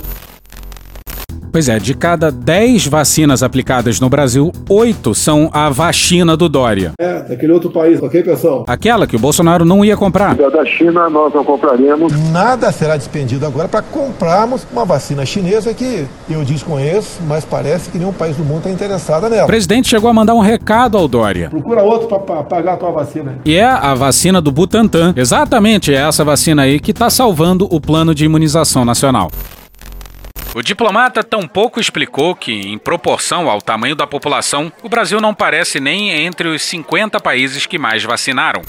Pois 1.51 1.68
é, 1.68 1.79
de 1.79 1.94
cada 1.94 2.32
10 2.32 2.88
vacinas 2.88 3.41
aplicadas 3.41 4.00
no 4.00 4.08
Brasil, 4.08 4.51
8 4.70 5.15
são 5.15 5.50
a 5.51 5.70
vacina 5.70 6.38
do 6.38 6.48
Dória. 6.48 6.94
É, 7.00 7.22
daquele 7.24 7.51
outro 7.51 7.72
país, 7.72 8.01
ok, 8.01 8.22
pessoal? 8.22 8.65
Aquela 8.68 9.08
que 9.08 9.15
o 9.15 9.20
Bolsonaro 9.20 9.65
não 9.65 9.84
ia 9.84 9.98
comprar. 9.98 10.36
Da 10.36 10.65
China 10.65 11.10
nós 11.10 11.34
não 11.34 11.44
compraremos. 11.44 12.13
Nada 12.32 12.72
será 12.72 12.98
despendido 12.98 13.46
agora 13.46 13.68
para 13.68 13.82
comprarmos 13.82 14.65
uma 14.72 14.86
vacina 14.86 15.25
chinesa 15.25 15.74
que 15.74 16.06
eu 16.29 16.44
desconheço, 16.44 17.20
mas 17.27 17.44
parece 17.44 17.89
que 17.89 17.98
nenhum 17.98 18.13
país 18.13 18.36
do 18.36 18.44
mundo 18.44 18.60
está 18.60 18.70
interessado 18.70 19.27
nela. 19.27 19.44
O 19.46 19.48
presidente 19.48 19.88
chegou 19.88 20.10
a 20.10 20.13
mandar 20.13 20.36
um 20.36 20.41
recado 20.41 20.98
ao 20.98 21.08
Dória. 21.08 21.50
Procura 21.50 21.82
outro 21.82 22.08
para 22.08 22.44
pagar 22.44 22.74
a 22.74 22.77
tua 22.77 22.91
vacina. 22.91 23.39
E 23.44 23.56
é 23.56 23.65
a 23.65 23.94
vacina 23.96 24.39
do 24.39 24.51
Butantan. 24.51 25.13
Exatamente 25.15 25.94
essa 25.94 26.24
vacina 26.24 26.63
aí 26.63 26.79
que 26.79 26.91
está 26.91 27.10
salvando 27.10 27.68
o 27.72 27.82
plano 27.82 28.13
de 28.13 28.25
imunização 28.25 28.86
nacional. 28.86 29.32
O 30.60 30.62
diplomata 30.62 31.24
tampouco 31.24 31.80
explicou 31.80 32.36
que, 32.36 32.51
em 32.51 32.78
proporção 32.78 33.50
ao 33.50 33.62
tamanho 33.62 33.96
da 33.96 34.06
população, 34.06 34.70
o 34.84 34.89
Brasil 34.89 35.22
não 35.22 35.34
parece 35.34 35.80
nem 35.80 36.12
entre 36.12 36.50
os 36.50 36.62
50 36.63 37.18
países 37.22 37.66
que 37.66 37.80
mais 37.80 38.04
vacinaram. 38.04 38.62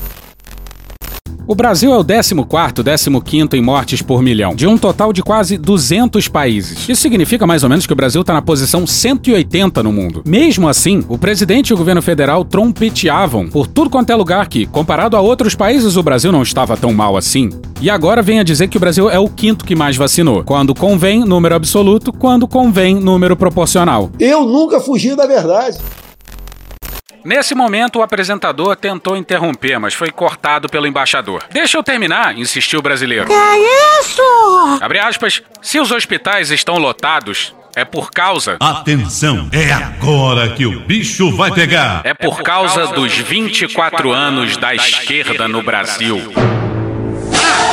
O 1.50 1.54
Brasil 1.56 1.92
é 1.92 1.98
o 1.98 2.04
14º, 2.04 3.20
15 3.20 3.48
em 3.54 3.60
mortes 3.60 4.00
por 4.00 4.22
milhão, 4.22 4.54
de 4.54 4.68
um 4.68 4.78
total 4.78 5.12
de 5.12 5.20
quase 5.20 5.58
200 5.58 6.28
países. 6.28 6.88
Isso 6.88 7.02
significa 7.02 7.44
mais 7.44 7.64
ou 7.64 7.68
menos 7.68 7.88
que 7.88 7.92
o 7.92 7.96
Brasil 7.96 8.20
está 8.20 8.32
na 8.32 8.40
posição 8.40 8.86
180 8.86 9.82
no 9.82 9.92
mundo. 9.92 10.22
Mesmo 10.24 10.68
assim, 10.68 11.04
o 11.08 11.18
presidente 11.18 11.70
e 11.70 11.74
o 11.74 11.76
governo 11.76 12.00
federal 12.00 12.44
trompeteavam 12.44 13.48
por 13.48 13.66
tudo 13.66 13.90
quanto 13.90 14.10
é 14.10 14.14
lugar 14.14 14.46
que, 14.46 14.64
comparado 14.64 15.16
a 15.16 15.20
outros 15.20 15.56
países, 15.56 15.96
o 15.96 16.04
Brasil 16.04 16.30
não 16.30 16.44
estava 16.44 16.76
tão 16.76 16.92
mal 16.92 17.16
assim. 17.16 17.50
E 17.80 17.90
agora 17.90 18.22
vem 18.22 18.38
a 18.38 18.44
dizer 18.44 18.68
que 18.68 18.76
o 18.76 18.80
Brasil 18.80 19.10
é 19.10 19.18
o 19.18 19.28
quinto 19.28 19.64
que 19.64 19.74
mais 19.74 19.96
vacinou. 19.96 20.44
Quando 20.44 20.72
convém, 20.72 21.24
número 21.24 21.56
absoluto, 21.56 22.12
quando 22.12 22.46
convém, 22.46 22.94
número 22.94 23.34
proporcional. 23.34 24.08
Eu 24.20 24.46
nunca 24.46 24.78
fugi 24.78 25.16
da 25.16 25.26
verdade. 25.26 25.78
Nesse 27.24 27.54
momento, 27.54 27.98
o 27.98 28.02
apresentador 28.02 28.74
tentou 28.76 29.16
interromper, 29.16 29.78
mas 29.78 29.92
foi 29.92 30.10
cortado 30.10 30.68
pelo 30.68 30.86
embaixador. 30.86 31.44
Deixa 31.50 31.76
eu 31.76 31.82
terminar, 31.82 32.36
insistiu 32.36 32.78
o 32.78 32.82
brasileiro. 32.82 33.26
Que 33.26 33.32
é 33.32 34.00
isso? 34.00 34.22
Abre 34.80 34.98
aspas. 34.98 35.42
Se 35.60 35.78
os 35.78 35.90
hospitais 35.90 36.50
estão 36.50 36.76
lotados, 36.78 37.54
é 37.76 37.84
por 37.84 38.10
causa. 38.10 38.56
Atenção, 38.58 39.48
é 39.52 39.70
agora 39.70 40.48
que 40.50 40.64
o 40.64 40.80
bicho 40.80 41.30
vai 41.36 41.50
pegar. 41.52 42.00
É 42.04 42.14
por 42.14 42.42
causa 42.42 42.86
dos 42.88 43.12
24 43.14 44.12
anos 44.12 44.56
da 44.56 44.74
esquerda 44.74 45.46
no 45.46 45.62
Brasil. 45.62 46.32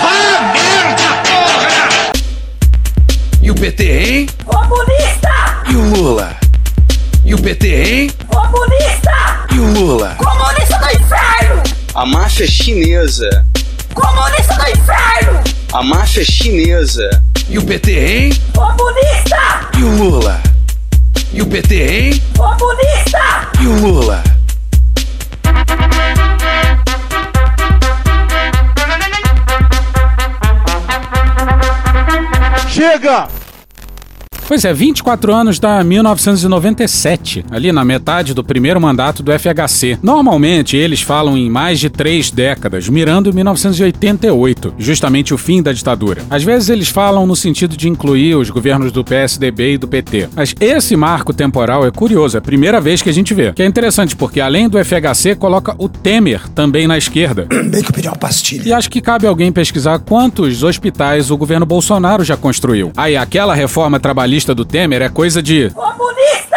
Ah, 0.03 0.53
merda, 0.53 1.29
porra! 1.29 2.21
E 3.41 3.49
o 3.49 3.55
PT, 3.55 3.83
hein? 3.83 4.27
Comunista! 4.43 5.63
E 5.69 5.75
o 5.75 5.95
Lula? 5.95 6.35
E 7.25 7.33
o 7.33 7.41
PT, 7.41 7.67
hein? 7.67 8.11
Comunista! 9.57 9.59
E 9.59 9.59
o 9.59 9.73
Lula? 9.73 10.15
Comunista 10.17 10.77
do 10.77 10.85
inferno! 10.91 11.63
A 11.95 12.05
máfia 12.05 12.47
chinesa. 12.47 13.45
Comunista 13.93 14.53
do 14.53 14.69
inferno! 14.69 15.43
A 15.73 15.83
máfia 15.83 16.23
chinesa. 16.23 17.23
E 17.49 17.57
o 17.57 17.65
PT, 17.65 17.91
hein? 17.91 18.41
Comunista! 18.53 19.69
E 19.75 19.83
o 19.83 19.97
Lula? 19.97 20.39
E 21.33 21.41
o 21.41 21.47
PT, 21.47 21.75
hein? 21.75 22.23
Comunista! 22.35 23.49
E 23.59 23.67
o 23.67 23.79
Lula? 23.79 24.23
Chega! 32.69 33.36
Pois 34.47 34.63
é, 34.63 34.73
24 34.73 35.35
anos 35.35 35.59
da 35.59 35.83
1997, 35.83 37.43
ali 37.51 37.69
na 37.73 37.83
metade 37.83 38.33
do 38.33 38.41
primeiro 38.41 38.79
mandato 38.79 39.21
do 39.21 39.29
FHC. 39.37 39.99
Normalmente 40.01 40.77
eles 40.77 41.01
falam 41.01 41.37
em 41.37 41.49
mais 41.49 41.81
de 41.81 41.89
três 41.89 42.31
décadas, 42.31 42.87
mirando 42.87 43.33
1988, 43.33 44.75
justamente 44.77 45.33
o 45.33 45.37
fim 45.37 45.61
da 45.61 45.73
ditadura. 45.73 46.23
Às 46.29 46.45
vezes 46.45 46.69
eles 46.69 46.87
falam 46.87 47.27
no 47.27 47.35
sentido 47.35 47.75
de 47.75 47.89
incluir 47.89 48.35
os 48.35 48.49
governos 48.49 48.89
do 48.89 49.03
PSDB 49.03 49.73
e 49.73 49.77
do 49.77 49.85
PT. 49.85 50.29
Mas 50.33 50.55
esse 50.61 50.95
marco 50.95 51.33
temporal 51.33 51.85
é 51.85 51.91
curioso, 51.91 52.37
é 52.37 52.39
a 52.39 52.41
primeira 52.41 52.79
vez 52.79 53.01
que 53.01 53.09
a 53.09 53.13
gente 53.13 53.33
vê. 53.33 53.51
Que 53.51 53.63
é 53.63 53.65
interessante 53.65 54.15
porque 54.15 54.39
além 54.39 54.69
do 54.69 54.79
FHC 54.81 55.35
coloca 55.35 55.75
o 55.77 55.89
Temer 55.89 56.47
também 56.55 56.87
na 56.87 56.97
esquerda. 56.97 57.49
Bem 57.69 57.83
que 57.83 57.89
eu 57.89 57.93
pedi 57.93 58.07
uma 58.07 58.15
pastilha. 58.15 58.63
E 58.65 58.71
acho 58.71 58.89
que 58.89 59.01
cabe 59.01 59.27
alguém 59.27 59.51
pesquisar 59.51 59.99
quantos 59.99 60.63
hospitais 60.63 61.29
o 61.29 61.35
governo 61.35 61.65
Bolsonaro 61.65 62.23
já 62.23 62.37
construiu. 62.37 62.93
Aí 62.95 63.17
aquela 63.17 63.53
reforma 63.53 63.99
trabalhista 63.99 64.36
do 64.45 64.65
Temer 64.65 65.01
é 65.01 65.09
coisa 65.09 65.41
de. 65.41 65.69
Comunista! 65.71 66.56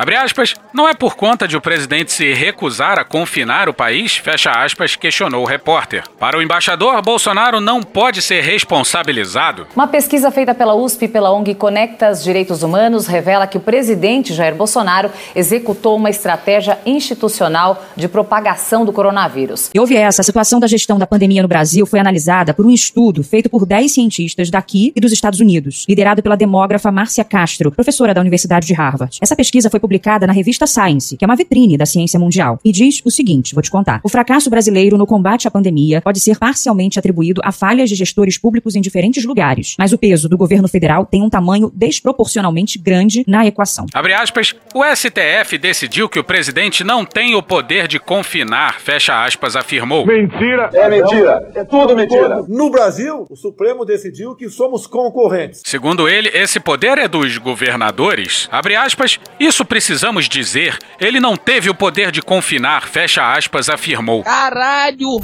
Abre 0.00 0.16
aspas, 0.16 0.54
não 0.72 0.88
é 0.88 0.94
por 0.94 1.14
conta 1.14 1.46
de 1.46 1.58
o 1.58 1.60
presidente 1.60 2.10
se 2.10 2.32
recusar 2.32 2.98
a 2.98 3.04
confinar 3.04 3.68
o 3.68 3.74
país, 3.74 4.16
fecha 4.16 4.50
aspas, 4.50 4.96
questionou 4.96 5.42
o 5.42 5.46
repórter. 5.46 6.04
Para 6.18 6.38
o 6.38 6.42
embaixador, 6.42 7.02
Bolsonaro 7.02 7.60
não 7.60 7.82
pode 7.82 8.22
ser 8.22 8.40
responsabilizado. 8.40 9.66
Uma 9.76 9.86
pesquisa 9.86 10.30
feita 10.30 10.54
pela 10.54 10.74
USP 10.74 11.04
e 11.04 11.08
pela 11.08 11.30
ONG 11.30 11.54
Conectas 11.54 12.24
Direitos 12.24 12.62
Humanos 12.62 13.06
revela 13.06 13.46
que 13.46 13.58
o 13.58 13.60
presidente 13.60 14.32
Jair 14.32 14.54
Bolsonaro 14.54 15.10
executou 15.36 15.96
uma 15.96 16.08
estratégia 16.08 16.78
institucional 16.86 17.84
de 17.94 18.08
propagação 18.08 18.86
do 18.86 18.94
coronavírus. 18.94 19.68
E 19.74 19.78
houve 19.78 19.96
essa, 19.96 20.22
a 20.22 20.24
situação 20.24 20.58
da 20.58 20.66
gestão 20.66 20.98
da 20.98 21.06
pandemia 21.06 21.42
no 21.42 21.48
Brasil 21.48 21.84
foi 21.84 22.00
analisada 22.00 22.54
por 22.54 22.64
um 22.64 22.70
estudo 22.70 23.22
feito 23.22 23.50
por 23.50 23.66
10 23.66 23.92
cientistas 23.92 24.48
daqui 24.48 24.94
e 24.96 25.00
dos 25.00 25.12
Estados 25.12 25.40
Unidos, 25.40 25.84
liderado 25.86 26.22
pela 26.22 26.38
demógrafa 26.38 26.90
Márcia 26.90 27.22
Castro, 27.22 27.70
professora 27.70 28.14
da 28.14 28.22
Universidade 28.22 28.66
de 28.66 28.72
Harvard. 28.72 29.18
Essa 29.20 29.36
pesquisa 29.36 29.68
foi 29.68 29.78
publicada 29.90 30.24
na 30.24 30.32
revista 30.32 30.68
Science, 30.68 31.16
que 31.16 31.24
é 31.24 31.26
uma 31.26 31.34
vitrine 31.34 31.76
da 31.76 31.84
ciência 31.84 32.16
mundial, 32.16 32.60
e 32.64 32.70
diz 32.70 33.02
o 33.04 33.10
seguinte: 33.10 33.54
vou 33.54 33.62
te 33.62 33.70
contar. 33.70 34.00
O 34.04 34.08
fracasso 34.08 34.48
brasileiro 34.48 34.96
no 34.96 35.04
combate 35.04 35.48
à 35.48 35.50
pandemia 35.50 36.00
pode 36.00 36.20
ser 36.20 36.38
parcialmente 36.38 36.96
atribuído 36.96 37.40
a 37.44 37.50
falhas 37.50 37.88
de 37.88 37.96
gestores 37.96 38.38
públicos 38.38 38.76
em 38.76 38.80
diferentes 38.80 39.24
lugares, 39.24 39.74
mas 39.76 39.92
o 39.92 39.98
peso 39.98 40.28
do 40.28 40.38
governo 40.38 40.68
federal 40.68 41.04
tem 41.04 41.24
um 41.24 41.28
tamanho 41.28 41.72
desproporcionalmente 41.74 42.78
grande 42.78 43.24
na 43.26 43.44
equação. 43.44 43.86
Abre 43.92 44.14
aspas, 44.14 44.54
o 44.72 44.84
STF 44.84 45.58
decidiu 45.58 46.08
que 46.08 46.20
o 46.20 46.24
presidente 46.24 46.84
não 46.84 47.04
tem 47.04 47.34
o 47.34 47.42
poder 47.42 47.88
de 47.88 47.98
confinar, 47.98 48.80
fecha 48.80 49.24
aspas, 49.24 49.56
afirmou. 49.56 50.06
Mentira! 50.06 50.70
É 50.72 50.88
mentira! 50.88 51.50
É 51.56 51.64
tudo 51.64 51.96
mentira! 51.96 52.44
No 52.46 52.70
Brasil, 52.70 53.26
o 53.28 53.34
Supremo 53.34 53.84
decidiu 53.84 54.36
que 54.36 54.48
somos 54.48 54.86
concorrentes. 54.86 55.62
Segundo 55.64 56.08
ele, 56.08 56.30
esse 56.32 56.60
poder 56.60 56.96
é 56.98 57.08
dos 57.08 57.38
governadores. 57.38 58.48
Abre 58.52 58.76
aspas, 58.76 59.18
isso 59.40 59.64
precisamos 59.80 60.28
dizer, 60.28 60.76
ele 61.00 61.18
não 61.18 61.38
teve 61.38 61.70
o 61.70 61.74
poder 61.74 62.12
de 62.12 62.20
confinar, 62.20 62.86
fecha 62.86 63.32
aspas, 63.32 63.70
afirmou. 63.70 64.22
Caralho! 64.22 65.20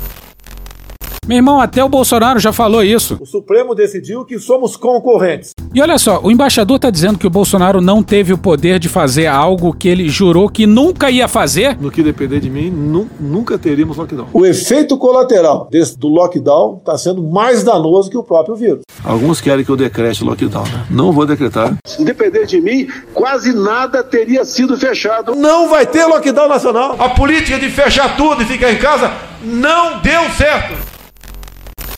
Meu 1.27 1.39
irmão, 1.39 1.61
até 1.61 1.83
o 1.83 1.89
Bolsonaro 1.89 2.39
já 2.39 2.53
falou 2.53 2.85
isso. 2.85 3.19
O 3.21 3.27
Supremo 3.27 3.75
decidiu 3.75 4.25
que 4.25 4.39
somos 4.39 4.77
concorrentes. 4.77 5.53
E 5.75 5.83
olha 5.83 5.99
só, 5.99 6.21
o 6.23 6.31
embaixador 6.31 6.79
tá 6.79 6.89
dizendo 6.89 7.19
que 7.19 7.27
o 7.27 7.31
Bolsonaro 7.31 7.81
não 7.81 8.01
teve 8.01 8.33
o 8.33 8.39
poder 8.39 8.79
de 8.79 8.89
fazer 8.89 9.27
algo 9.27 9.75
que 9.75 9.89
ele 9.89 10.09
jurou 10.09 10.49
que 10.49 10.69
nunca 10.69 11.11
ia 11.11 11.27
fazer. 11.27 11.77
No 11.81 11.91
que 11.91 12.01
depender 12.01 12.39
de 12.39 12.49
mim, 12.49 12.71
nu 12.71 13.09
nunca 13.19 13.59
teríamos 13.59 13.97
lockdown. 13.97 14.29
O 14.33 14.47
efeito 14.47 14.97
colateral 14.97 15.67
desse, 15.69 15.99
do 15.99 16.07
lockdown 16.07 16.77
está 16.77 16.97
sendo 16.97 17.21
mais 17.25 17.65
danoso 17.65 18.09
que 18.09 18.17
o 18.17 18.23
próprio 18.23 18.55
vírus. 18.55 18.83
Alguns 19.05 19.41
querem 19.41 19.65
que 19.65 19.71
eu 19.71 19.77
decrete 19.77 20.23
lockdown. 20.23 20.63
Né? 20.63 20.87
Não 20.91 21.11
vou 21.11 21.27
decretar. 21.27 21.77
Se 21.85 22.05
depender 22.05 22.47
de 22.47 22.61
mim, 22.61 22.87
quase 23.13 23.53
nada 23.53 24.05
teria 24.05 24.45
sido 24.45 24.77
fechado. 24.77 25.35
Não 25.35 25.69
vai 25.69 25.87
ter 25.87 26.07
lockdown 26.07 26.49
nacional. 26.49 26.95
A 27.01 27.09
política 27.09 27.59
de 27.59 27.69
fechar 27.69 28.17
tudo 28.17 28.43
e 28.43 28.47
ficar 28.47 28.73
em 28.73 28.79
casa 28.79 29.11
não 29.43 30.01
deu 30.01 30.23
certo. 30.37 30.96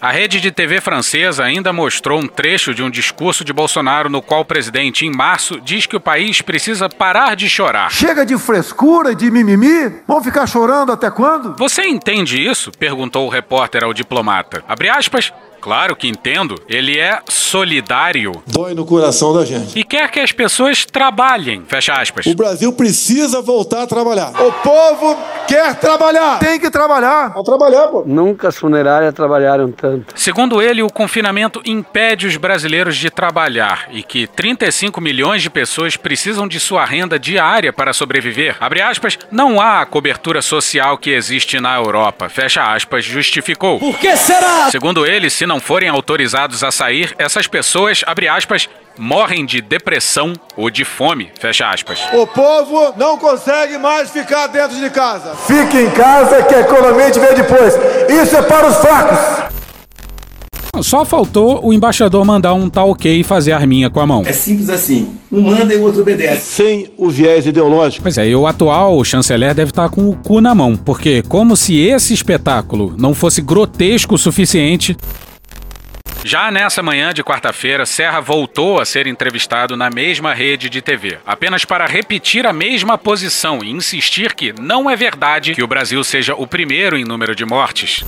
A 0.00 0.12
rede 0.12 0.40
de 0.40 0.52
TV 0.52 0.80
francesa 0.80 1.42
ainda 1.42 1.72
mostrou 1.72 2.20
um 2.20 2.28
trecho 2.28 2.72
de 2.72 2.84
um 2.84 2.90
discurso 2.90 3.44
de 3.44 3.52
Bolsonaro 3.52 4.08
no 4.08 4.22
qual 4.22 4.42
o 4.42 4.44
presidente, 4.44 5.04
em 5.04 5.10
março, 5.10 5.60
diz 5.60 5.86
que 5.86 5.96
o 5.96 6.00
país 6.00 6.40
precisa 6.40 6.88
parar 6.88 7.34
de 7.34 7.48
chorar. 7.48 7.90
Chega 7.90 8.24
de 8.24 8.38
frescura 8.38 9.10
e 9.10 9.16
de 9.16 9.28
mimimi? 9.28 9.92
Vão 10.06 10.22
ficar 10.22 10.46
chorando 10.46 10.92
até 10.92 11.10
quando? 11.10 11.56
Você 11.58 11.82
entende 11.82 12.40
isso? 12.40 12.70
perguntou 12.78 13.26
o 13.26 13.30
repórter 13.30 13.82
ao 13.82 13.92
diplomata. 13.92 14.62
Abre 14.68 14.88
aspas. 14.88 15.32
Claro 15.60 15.96
que 15.96 16.08
entendo. 16.08 16.60
Ele 16.68 16.98
é 16.98 17.20
solidário. 17.28 18.32
Dói 18.46 18.74
no 18.74 18.84
coração 18.84 19.34
da 19.34 19.44
gente. 19.44 19.78
E 19.78 19.84
quer 19.84 20.10
que 20.10 20.20
as 20.20 20.32
pessoas 20.32 20.84
trabalhem. 20.84 21.64
Fecha 21.66 21.94
aspas. 21.94 22.26
O 22.26 22.34
Brasil 22.34 22.72
precisa 22.72 23.40
voltar 23.40 23.82
a 23.82 23.86
trabalhar. 23.86 24.32
O 24.40 24.52
povo 24.52 25.16
quer 25.46 25.74
trabalhar. 25.76 26.38
Tem 26.38 26.60
que 26.60 26.70
trabalhar. 26.70 27.30
Vamos 27.30 27.44
trabalhar, 27.44 27.88
pô. 27.88 28.04
Nunca 28.06 28.48
as 28.48 28.56
funerárias 28.56 29.14
trabalharam 29.14 29.72
tanto. 29.72 30.12
Segundo 30.14 30.60
ele, 30.60 30.82
o 30.82 30.92
confinamento 30.92 31.60
impede 31.64 32.26
os 32.26 32.36
brasileiros 32.36 32.96
de 32.96 33.10
trabalhar 33.10 33.88
e 33.90 34.02
que 34.02 34.26
35 34.26 35.00
milhões 35.00 35.42
de 35.42 35.50
pessoas 35.50 35.96
precisam 35.96 36.46
de 36.46 36.60
sua 36.60 36.84
renda 36.84 37.18
diária 37.18 37.72
para 37.72 37.92
sobreviver. 37.92 38.56
Abre 38.60 38.82
aspas, 38.82 39.18
não 39.30 39.60
há 39.60 39.80
a 39.80 39.86
cobertura 39.86 40.42
social 40.42 40.98
que 40.98 41.10
existe 41.10 41.58
na 41.60 41.74
Europa. 41.76 42.28
Fecha 42.28 42.62
aspas, 42.62 43.04
justificou. 43.04 43.78
Por 43.78 43.98
que 43.98 44.16
será? 44.16 44.70
Segundo 44.70 45.06
ele, 45.06 45.30
se 45.30 45.46
não 45.48 45.58
forem 45.58 45.88
autorizados 45.88 46.62
a 46.62 46.70
sair, 46.70 47.14
essas 47.18 47.48
pessoas, 47.48 48.04
abre 48.06 48.28
aspas, 48.28 48.68
morrem 48.98 49.46
de 49.46 49.60
depressão 49.60 50.34
ou 50.56 50.70
de 50.70 50.84
fome, 50.84 51.30
fecha 51.40 51.68
aspas. 51.68 52.00
O 52.12 52.26
povo 52.26 52.94
não 52.96 53.16
consegue 53.16 53.78
mais 53.78 54.10
ficar 54.10 54.48
dentro 54.48 54.76
de 54.76 54.90
casa. 54.90 55.34
Fique 55.46 55.78
em 55.78 55.90
casa 55.90 56.42
que 56.42 56.54
a 56.54 56.60
economia 56.60 57.10
te 57.10 57.18
vê 57.18 57.34
depois. 57.34 57.74
Isso 58.08 58.36
é 58.36 58.42
para 58.42 58.68
os 58.68 58.76
fracos. 58.76 59.48
Só 60.82 61.04
faltou 61.04 61.64
o 61.64 61.72
embaixador 61.72 62.24
mandar 62.24 62.54
um 62.54 62.68
tal 62.68 62.90
ok 62.90 63.20
e 63.20 63.24
fazer 63.24 63.52
arminha 63.52 63.90
com 63.90 64.00
a 64.00 64.06
mão. 64.06 64.22
É 64.24 64.32
simples 64.32 64.68
assim. 64.68 65.12
Um 65.30 65.40
manda 65.40 65.74
e 65.74 65.76
o 65.76 65.82
outro 65.82 66.02
obedece. 66.02 66.42
Sem 66.54 66.92
o 66.96 67.10
viés 67.10 67.46
ideológico. 67.46 68.02
Pois 68.02 68.18
é, 68.18 68.28
e 68.28 68.36
o 68.36 68.46
atual 68.46 69.02
chanceler 69.04 69.54
deve 69.54 69.70
estar 69.70 69.88
com 69.88 70.08
o 70.08 70.16
cu 70.16 70.40
na 70.40 70.54
mão. 70.54 70.76
Porque, 70.76 71.22
como 71.22 71.56
se 71.56 71.80
esse 71.80 72.14
espetáculo 72.14 72.94
não 72.96 73.14
fosse 73.14 73.40
grotesco 73.40 74.14
o 74.14 74.18
suficiente, 74.18 74.96
já 76.24 76.50
nessa 76.50 76.82
manhã 76.82 77.12
de 77.12 77.22
quarta-feira, 77.22 77.86
Serra 77.86 78.20
voltou 78.20 78.80
a 78.80 78.84
ser 78.84 79.06
entrevistado 79.06 79.76
na 79.76 79.88
mesma 79.88 80.34
rede 80.34 80.68
de 80.68 80.82
TV, 80.82 81.18
apenas 81.24 81.64
para 81.64 81.86
repetir 81.86 82.46
a 82.46 82.52
mesma 82.52 82.98
posição 82.98 83.60
e 83.62 83.70
insistir 83.70 84.34
que 84.34 84.52
não 84.60 84.90
é 84.90 84.96
verdade 84.96 85.54
que 85.54 85.62
o 85.62 85.68
Brasil 85.68 86.02
seja 86.02 86.34
o 86.34 86.46
primeiro 86.46 86.96
em 86.96 87.04
número 87.04 87.34
de 87.34 87.44
mortes. 87.44 88.04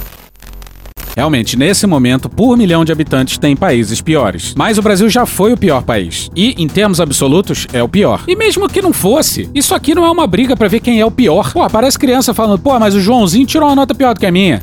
Realmente, 1.17 1.57
nesse 1.57 1.87
momento, 1.87 2.29
por 2.29 2.57
milhão 2.57 2.85
de 2.85 2.93
habitantes, 2.93 3.37
tem 3.37 3.57
países 3.57 4.01
piores. 4.01 4.55
Mas 4.57 4.79
o 4.79 4.83
Brasil 4.83 5.09
já 5.11 5.27
foi 5.27 5.53
o 5.53 5.57
pior 5.57 5.83
país. 5.83 6.31
E, 6.37 6.55
em 6.57 6.69
termos 6.69 7.01
absolutos, 7.01 7.67
é 7.73 7.83
o 7.83 7.89
pior. 7.89 8.23
E 8.29 8.37
mesmo 8.37 8.69
que 8.69 8.81
não 8.81 8.93
fosse, 8.93 9.51
isso 9.55 9.75
aqui 9.75 9.95
não 9.95 10.05
é 10.05 10.11
uma 10.11 10.27
briga 10.27 10.57
para 10.57 10.69
ver 10.69 10.81
quem 10.81 11.01
é 11.01 11.05
o 11.05 11.11
pior. 11.11 11.53
Pô, 11.53 11.69
parece 11.69 11.99
criança 11.99 12.33
falando, 12.33 12.61
pô, 12.61 12.79
mas 12.79 12.95
o 12.95 13.01
Joãozinho 13.01 13.47
tirou 13.47 13.69
uma 13.69 13.75
nota 13.75 13.95
pior 13.95 14.15
do 14.15 14.21
que 14.21 14.27
a 14.27 14.33
minha. 14.33 14.63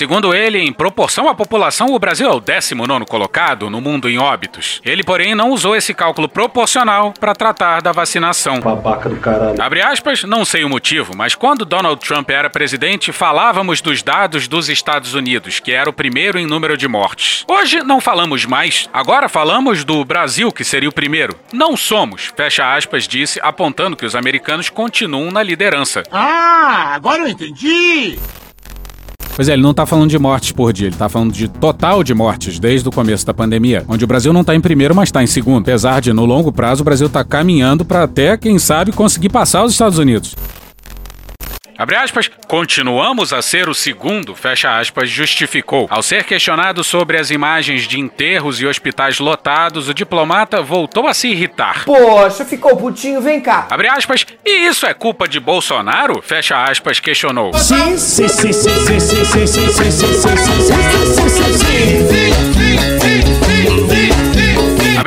Segundo 0.00 0.34
ele, 0.34 0.58
em 0.58 0.72
proporção 0.72 1.28
à 1.28 1.34
população, 1.34 1.92
o 1.92 1.98
Brasil 1.98 2.26
é 2.26 2.32
o 2.34 2.40
19 2.40 3.04
colocado 3.04 3.68
no 3.68 3.82
mundo 3.82 4.08
em 4.08 4.16
óbitos. 4.16 4.80
Ele, 4.82 5.04
porém, 5.04 5.34
não 5.34 5.50
usou 5.50 5.76
esse 5.76 5.92
cálculo 5.92 6.26
proporcional 6.26 7.12
para 7.20 7.34
tratar 7.34 7.82
da 7.82 7.92
vacinação. 7.92 8.60
Babaca 8.60 9.10
do 9.10 9.16
caralho. 9.16 9.60
Abre 9.60 9.82
aspas, 9.82 10.24
não 10.24 10.42
sei 10.42 10.64
o 10.64 10.70
motivo, 10.70 11.14
mas 11.14 11.34
quando 11.34 11.66
Donald 11.66 12.00
Trump 12.00 12.30
era 12.30 12.48
presidente, 12.48 13.12
falávamos 13.12 13.82
dos 13.82 14.02
dados 14.02 14.48
dos 14.48 14.70
Estados 14.70 15.12
Unidos, 15.12 15.60
que 15.60 15.70
era 15.70 15.90
o 15.90 15.92
primeiro 15.92 16.38
em 16.38 16.46
número 16.46 16.78
de 16.78 16.88
mortes. 16.88 17.44
Hoje 17.46 17.82
não 17.82 18.00
falamos 18.00 18.46
mais. 18.46 18.88
Agora 18.94 19.28
falamos 19.28 19.84
do 19.84 20.02
Brasil, 20.02 20.50
que 20.50 20.64
seria 20.64 20.88
o 20.88 20.94
primeiro. 20.94 21.36
Não 21.52 21.76
somos, 21.76 22.32
fecha 22.34 22.74
aspas, 22.74 23.06
disse, 23.06 23.38
apontando 23.42 23.98
que 23.98 24.06
os 24.06 24.14
americanos 24.14 24.70
continuam 24.70 25.30
na 25.30 25.42
liderança. 25.42 26.04
Ah, 26.10 26.94
agora 26.94 27.20
eu 27.20 27.28
entendi! 27.28 28.18
Pois 29.40 29.48
é, 29.48 29.54
ele 29.54 29.62
não 29.62 29.72
tá 29.72 29.86
falando 29.86 30.10
de 30.10 30.18
mortes 30.18 30.52
por 30.52 30.70
dia, 30.70 30.88
ele 30.88 30.96
tá 30.96 31.08
falando 31.08 31.32
de 31.32 31.48
total 31.48 32.04
de 32.04 32.12
mortes 32.12 32.58
desde 32.58 32.86
o 32.86 32.92
começo 32.92 33.24
da 33.24 33.32
pandemia, 33.32 33.86
onde 33.88 34.04
o 34.04 34.06
Brasil 34.06 34.34
não 34.34 34.44
tá 34.44 34.54
em 34.54 34.60
primeiro, 34.60 34.94
mas 34.94 35.10
tá 35.10 35.22
em 35.22 35.26
segundo. 35.26 35.62
Apesar 35.62 36.02
de, 36.02 36.12
no 36.12 36.26
longo 36.26 36.52
prazo, 36.52 36.82
o 36.82 36.84
Brasil 36.84 37.08
tá 37.08 37.24
caminhando 37.24 37.82
para 37.82 38.02
até, 38.02 38.36
quem 38.36 38.58
sabe, 38.58 38.92
conseguir 38.92 39.30
passar 39.30 39.64
os 39.64 39.72
Estados 39.72 39.96
Unidos. 39.96 40.36
Abre 41.80 41.96
aspas, 41.96 42.30
continuamos 42.46 43.32
a 43.32 43.40
ser 43.40 43.66
o 43.66 43.74
segundo, 43.74 44.34
fecha 44.34 44.78
aspas, 44.78 45.08
justificou. 45.08 45.86
Ao 45.88 46.02
ser 46.02 46.24
questionado 46.24 46.84
sobre 46.84 47.16
as 47.16 47.30
imagens 47.30 47.88
de 47.88 47.98
enterros 47.98 48.60
e 48.60 48.66
hospitais 48.66 49.18
lotados, 49.18 49.88
o 49.88 49.94
diplomata 49.94 50.60
voltou 50.60 51.08
a 51.08 51.14
se 51.14 51.28
irritar. 51.28 51.86
Poxa, 51.86 52.44
ficou 52.44 52.76
putinho, 52.76 53.22
vem 53.22 53.40
cá. 53.40 53.66
Abre 53.70 53.88
aspas, 53.88 54.26
e 54.44 54.68
isso 54.68 54.84
é 54.84 54.92
culpa 54.92 55.26
de 55.26 55.40
Bolsonaro? 55.40 56.20
Fecha 56.20 56.62
aspas, 56.64 57.00
questionou. 57.00 57.54
Sim, 57.54 57.96
sim, 57.96 58.28
sim, 58.28 58.52
sim, 58.52 58.74
sim, 58.74 59.00
sim, 59.00 59.24
sim, 59.24 59.46
sim, 59.46 59.46
sim, 59.46 59.80
sim, 59.80 59.90
sim, 59.90 60.36
sim, 60.36 60.36
sim, 60.36 61.28
sim, 61.28 61.28
sim, 61.30 61.58
sim, 61.58 62.49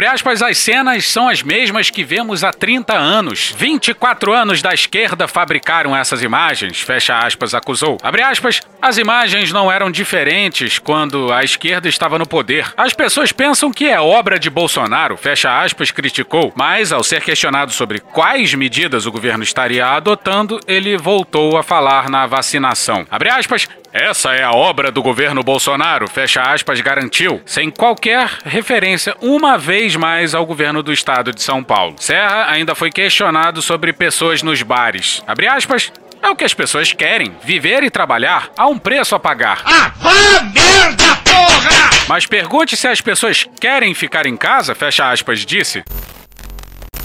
Abre 0.03 0.15
aspas, 0.15 0.41
as 0.41 0.57
cenas 0.57 1.07
são 1.07 1.29
as 1.29 1.41
mesmas 1.41 1.89
que 1.89 2.03
vemos 2.03 2.43
há 2.43 2.51
30 2.51 2.93
anos. 2.93 3.55
24 3.57 4.33
anos 4.33 4.61
da 4.61 4.73
esquerda 4.73 5.29
fabricaram 5.29 5.95
essas 5.95 6.21
imagens, 6.21 6.81
fecha 6.81 7.17
aspas, 7.19 7.53
acusou. 7.53 7.97
Abre 8.03 8.21
aspas, 8.21 8.59
as 8.81 8.97
imagens 8.97 9.53
não 9.53 9.71
eram 9.71 9.89
diferentes 9.89 10.77
quando 10.77 11.31
a 11.31 11.41
esquerda 11.41 11.87
estava 11.87 12.19
no 12.19 12.27
poder. 12.27 12.73
As 12.75 12.91
pessoas 12.91 13.31
pensam 13.31 13.71
que 13.71 13.85
é 13.85 13.97
obra 13.97 14.37
de 14.37 14.49
Bolsonaro, 14.49 15.15
fecha 15.15 15.61
aspas, 15.61 15.89
criticou. 15.89 16.51
Mas, 16.53 16.91
ao 16.91 17.01
ser 17.01 17.21
questionado 17.21 17.71
sobre 17.71 18.01
quais 18.01 18.53
medidas 18.53 19.05
o 19.05 19.11
governo 19.11 19.41
estaria 19.45 19.87
adotando, 19.87 20.59
ele 20.67 20.97
voltou 20.97 21.57
a 21.57 21.63
falar 21.63 22.09
na 22.09 22.27
vacinação. 22.27 23.07
Abre 23.09 23.29
aspas, 23.29 23.69
essa 23.93 24.33
é 24.33 24.43
a 24.43 24.51
obra 24.51 24.91
do 24.91 25.03
governo 25.03 25.43
Bolsonaro, 25.43 26.09
fecha 26.09 26.41
aspas, 26.41 26.81
garantiu, 26.81 27.39
sem 27.45 27.69
qualquer 27.69 28.27
referência 28.43 29.15
uma 29.21 29.55
vez 29.55 29.95
mais 29.95 30.33
ao 30.33 30.47
governo 30.47 30.81
do 30.81 30.91
estado 30.91 31.31
de 31.31 31.43
São 31.43 31.63
Paulo. 31.63 31.95
Serra 31.99 32.49
ainda 32.49 32.73
foi 32.73 32.89
questionado 32.89 33.61
sobre 33.61 33.93
pessoas 33.93 34.41
nos 34.41 34.63
bares. 34.63 35.21
Abre 35.27 35.47
aspas, 35.47 35.91
é 36.23 36.27
o 36.27 36.35
que 36.35 36.43
as 36.43 36.55
pessoas 36.55 36.91
querem, 36.91 37.35
viver 37.43 37.83
e 37.83 37.91
trabalhar, 37.91 38.49
há 38.57 38.65
um 38.65 38.79
preço 38.79 39.13
a 39.13 39.19
pagar. 39.19 39.61
Ah, 39.63 39.91
vá 39.97 40.41
merda, 40.41 41.15
porra! 41.23 41.89
Mas 42.07 42.25
pergunte 42.25 42.75
se 42.75 42.87
as 42.87 42.99
pessoas 42.99 43.47
querem 43.59 43.93
ficar 43.93 44.25
em 44.25 44.35
casa, 44.35 44.73
fecha 44.73 45.11
aspas, 45.11 45.45
disse. 45.45 45.83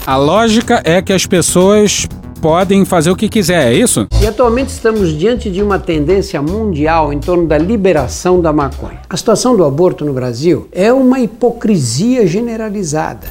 A 0.06 0.16
lógica 0.16 0.80
é 0.86 1.02
que 1.02 1.12
as 1.12 1.26
pessoas 1.26 2.08
podem 2.38 2.84
fazer 2.84 3.10
o 3.10 3.16
que 3.16 3.28
quiser, 3.28 3.72
é 3.72 3.74
isso? 3.74 4.06
E 4.22 4.26
atualmente 4.26 4.68
estamos 4.68 5.16
diante 5.16 5.50
de 5.50 5.62
uma 5.62 5.78
tendência 5.78 6.40
mundial 6.40 7.12
em 7.12 7.18
torno 7.18 7.46
da 7.46 7.58
liberação 7.58 8.40
da 8.40 8.52
maconha. 8.52 9.00
A 9.10 9.16
situação 9.16 9.56
do 9.56 9.64
aborto 9.64 10.04
no 10.04 10.12
Brasil 10.12 10.68
é 10.72 10.92
uma 10.92 11.20
hipocrisia 11.20 12.26
generalizada. 12.26 13.26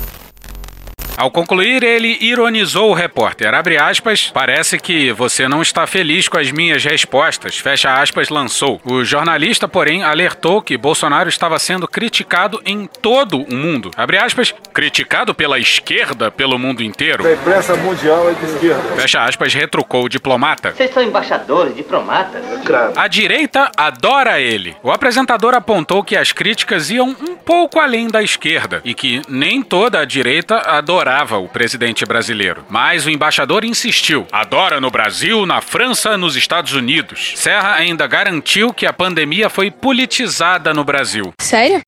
Ao 1.17 1.31
concluir, 1.31 1.81
ele 1.81 2.15
ironizou 2.21 2.91
o 2.91 2.93
repórter. 2.93 3.51
Abre 3.51 3.75
aspas, 3.75 4.29
parece 4.31 4.77
que 4.77 5.11
você 5.11 5.47
não 5.47 5.63
está 5.63 5.87
feliz 5.87 6.27
com 6.27 6.37
as 6.37 6.51
minhas 6.51 6.83
respostas. 6.83 7.57
Fecha 7.57 7.91
aspas, 7.99 8.29
lançou. 8.29 8.79
O 8.85 9.03
jornalista, 9.03 9.67
porém, 9.67 10.03
alertou 10.03 10.61
que 10.61 10.77
Bolsonaro 10.77 11.27
estava 11.27 11.57
sendo 11.57 11.87
criticado 11.87 12.61
em 12.63 12.85
todo 12.85 13.41
o 13.41 13.55
mundo. 13.55 13.89
Abre 13.97 14.19
aspas, 14.19 14.53
criticado 14.71 15.33
pela 15.33 15.57
esquerda 15.57 16.29
pelo 16.29 16.59
mundo 16.59 16.83
inteiro. 16.83 17.25
A 17.25 17.33
imprensa 17.33 17.75
mundial 17.75 18.29
é 18.29 18.33
de 18.35 18.45
esquerda. 18.45 18.95
Fecha 18.95 19.23
aspas, 19.23 19.51
retrucou 19.55 20.03
o 20.03 20.09
diplomata. 20.09 20.69
Vocês 20.69 20.93
são 20.93 21.01
embaixadores, 21.01 21.75
diplomatas? 21.75 22.43
Claro. 22.63 22.93
A 22.95 23.07
direita 23.07 23.71
adora 23.75 24.39
ele. 24.39 24.75
O 24.83 24.91
apresentador 24.91 25.55
apontou 25.55 26.03
que 26.03 26.15
as 26.15 26.31
críticas 26.31 26.91
iam 26.91 27.07
um 27.07 27.35
pouco 27.35 27.79
além 27.79 28.07
da 28.07 28.21
esquerda 28.21 28.81
e 28.85 28.93
que 28.93 29.23
nem 29.27 29.63
toda 29.63 29.99
a 29.99 30.05
direita 30.05 30.57
adorava 30.59 31.06
adorava 31.07 31.37
o 31.37 31.47
presidente 31.47 32.05
brasileiro. 32.05 32.65
Mas 32.67 33.05
o 33.05 33.09
embaixador 33.09 33.63
insistiu. 33.63 34.27
Adora 34.29 34.81
no 34.81 34.91
Brasil, 34.91 35.45
na 35.45 35.61
França, 35.61 36.17
nos 36.17 36.35
Estados 36.35 36.73
Unidos. 36.73 37.33
Serra 37.37 37.75
ainda 37.75 38.05
garantiu 38.05 38.73
que 38.73 38.85
a 38.85 38.91
pandemia 38.91 39.49
foi 39.49 39.71
politizada 39.71 40.73
no 40.73 40.83
Brasil. 40.83 41.33
Sério? 41.39 41.81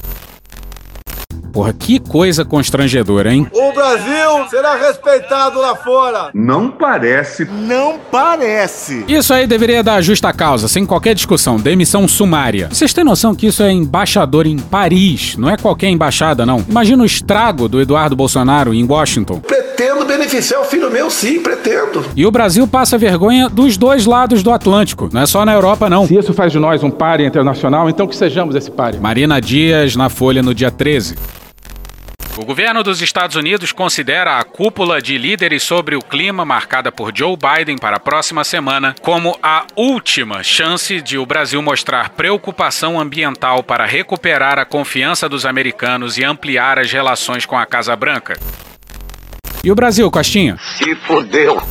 Porra, 1.52 1.74
que 1.74 2.00
coisa 2.00 2.46
constrangedora, 2.46 3.34
hein? 3.34 3.48
O 3.52 3.74
Brasil 3.74 4.48
será 4.50 4.76
respeitado 4.76 5.60
lá 5.60 5.76
fora. 5.76 6.30
Não 6.34 6.70
parece. 6.70 7.46
Não 7.46 8.00
parece. 8.12 9.04
Isso 9.08 9.34
aí 9.34 9.48
deveria 9.48 9.84
dar 9.84 10.02
justa 10.02 10.32
causa, 10.32 10.68
sem 10.68 10.86
qualquer 10.86 11.16
discussão. 11.16 11.58
Demissão 11.58 12.08
sumária. 12.08 12.70
Vocês 12.72 12.94
têm 12.94 13.04
noção 13.04 13.36
que 13.36 13.48
isso 13.48 13.64
é 13.64 13.72
embaixador 13.72 14.46
em 14.46 14.58
Paris, 14.58 15.36
não 15.38 15.50
é 15.50 15.58
qualquer 15.58 15.90
embaixada, 15.90 16.46
não. 16.46 16.64
Imagina 16.68 17.04
o 17.04 17.06
estrago 17.06 17.68
do 17.68 17.82
Eduardo 17.82 18.16
Bolsonaro 18.16 18.74
em 18.74 18.86
Washington. 18.86 19.40
Pretendo 19.40 20.06
beneficiar 20.06 20.62
o 20.62 20.66
filho 20.66 20.92
meu, 20.92 21.10
sim, 21.10 21.42
pretendo. 21.42 22.06
E 22.16 22.26
o 22.26 22.32
Brasil 22.32 22.68
passa 22.68 22.98
vergonha 22.98 23.50
dos 23.50 23.78
dois 23.78 24.06
lados 24.06 24.44
do 24.44 24.52
Atlântico, 24.52 25.10
não 25.12 25.22
é 25.22 25.26
só 25.26 25.46
na 25.46 25.54
Europa, 25.54 25.90
não. 25.90 26.06
Se 26.06 26.18
isso 26.18 26.34
faz 26.34 26.52
de 26.52 26.60
nós 26.60 26.84
um 26.84 26.92
páreo 26.92 27.26
internacional, 27.26 27.90
então 27.90 28.08
que 28.08 28.16
sejamos 28.16 28.56
esse 28.56 28.70
páreo. 28.70 29.02
Marina 29.02 29.40
Dias, 29.40 29.96
na 29.96 30.10
Folha, 30.10 30.42
no 30.42 30.54
dia 30.54 30.72
13. 30.72 31.16
O 32.40 32.46
governo 32.46 32.82
dos 32.84 33.02
Estados 33.02 33.36
Unidos 33.36 33.74
considera 33.74 34.40
a 34.40 34.44
cúpula 34.46 35.02
de 35.02 35.18
líderes 35.18 35.62
sobre 35.62 35.98
o 35.98 36.02
clima 36.02 36.46
marcada 36.46 36.90
por 36.90 37.12
Joe 37.14 37.36
Biden 37.36 37.78
para 37.78 37.98
a 37.98 38.00
próxima 38.00 38.46
semana 38.46 38.96
como 39.02 39.38
a 39.44 39.68
última 39.76 40.42
chance 40.42 41.02
de 41.02 41.18
o 41.18 41.26
Brasil 41.26 41.62
mostrar 41.62 42.12
preocupação 42.12 42.98
ambiental 42.98 43.62
para 43.62 43.86
recuperar 43.86 44.58
a 44.58 44.64
confiança 44.64 45.28
dos 45.28 45.46
americanos 45.46 46.18
e 46.18 46.24
ampliar 46.24 46.80
as 46.80 46.90
relações 46.90 47.46
com 47.46 47.58
a 47.58 47.66
Casa 47.66 47.94
Branca. 47.94 48.40
E 49.62 49.70
o 49.70 49.76
Brasil, 49.76 50.10
Costinha? 50.10 50.56
Se 50.78 50.96
fodeu. 50.96 51.62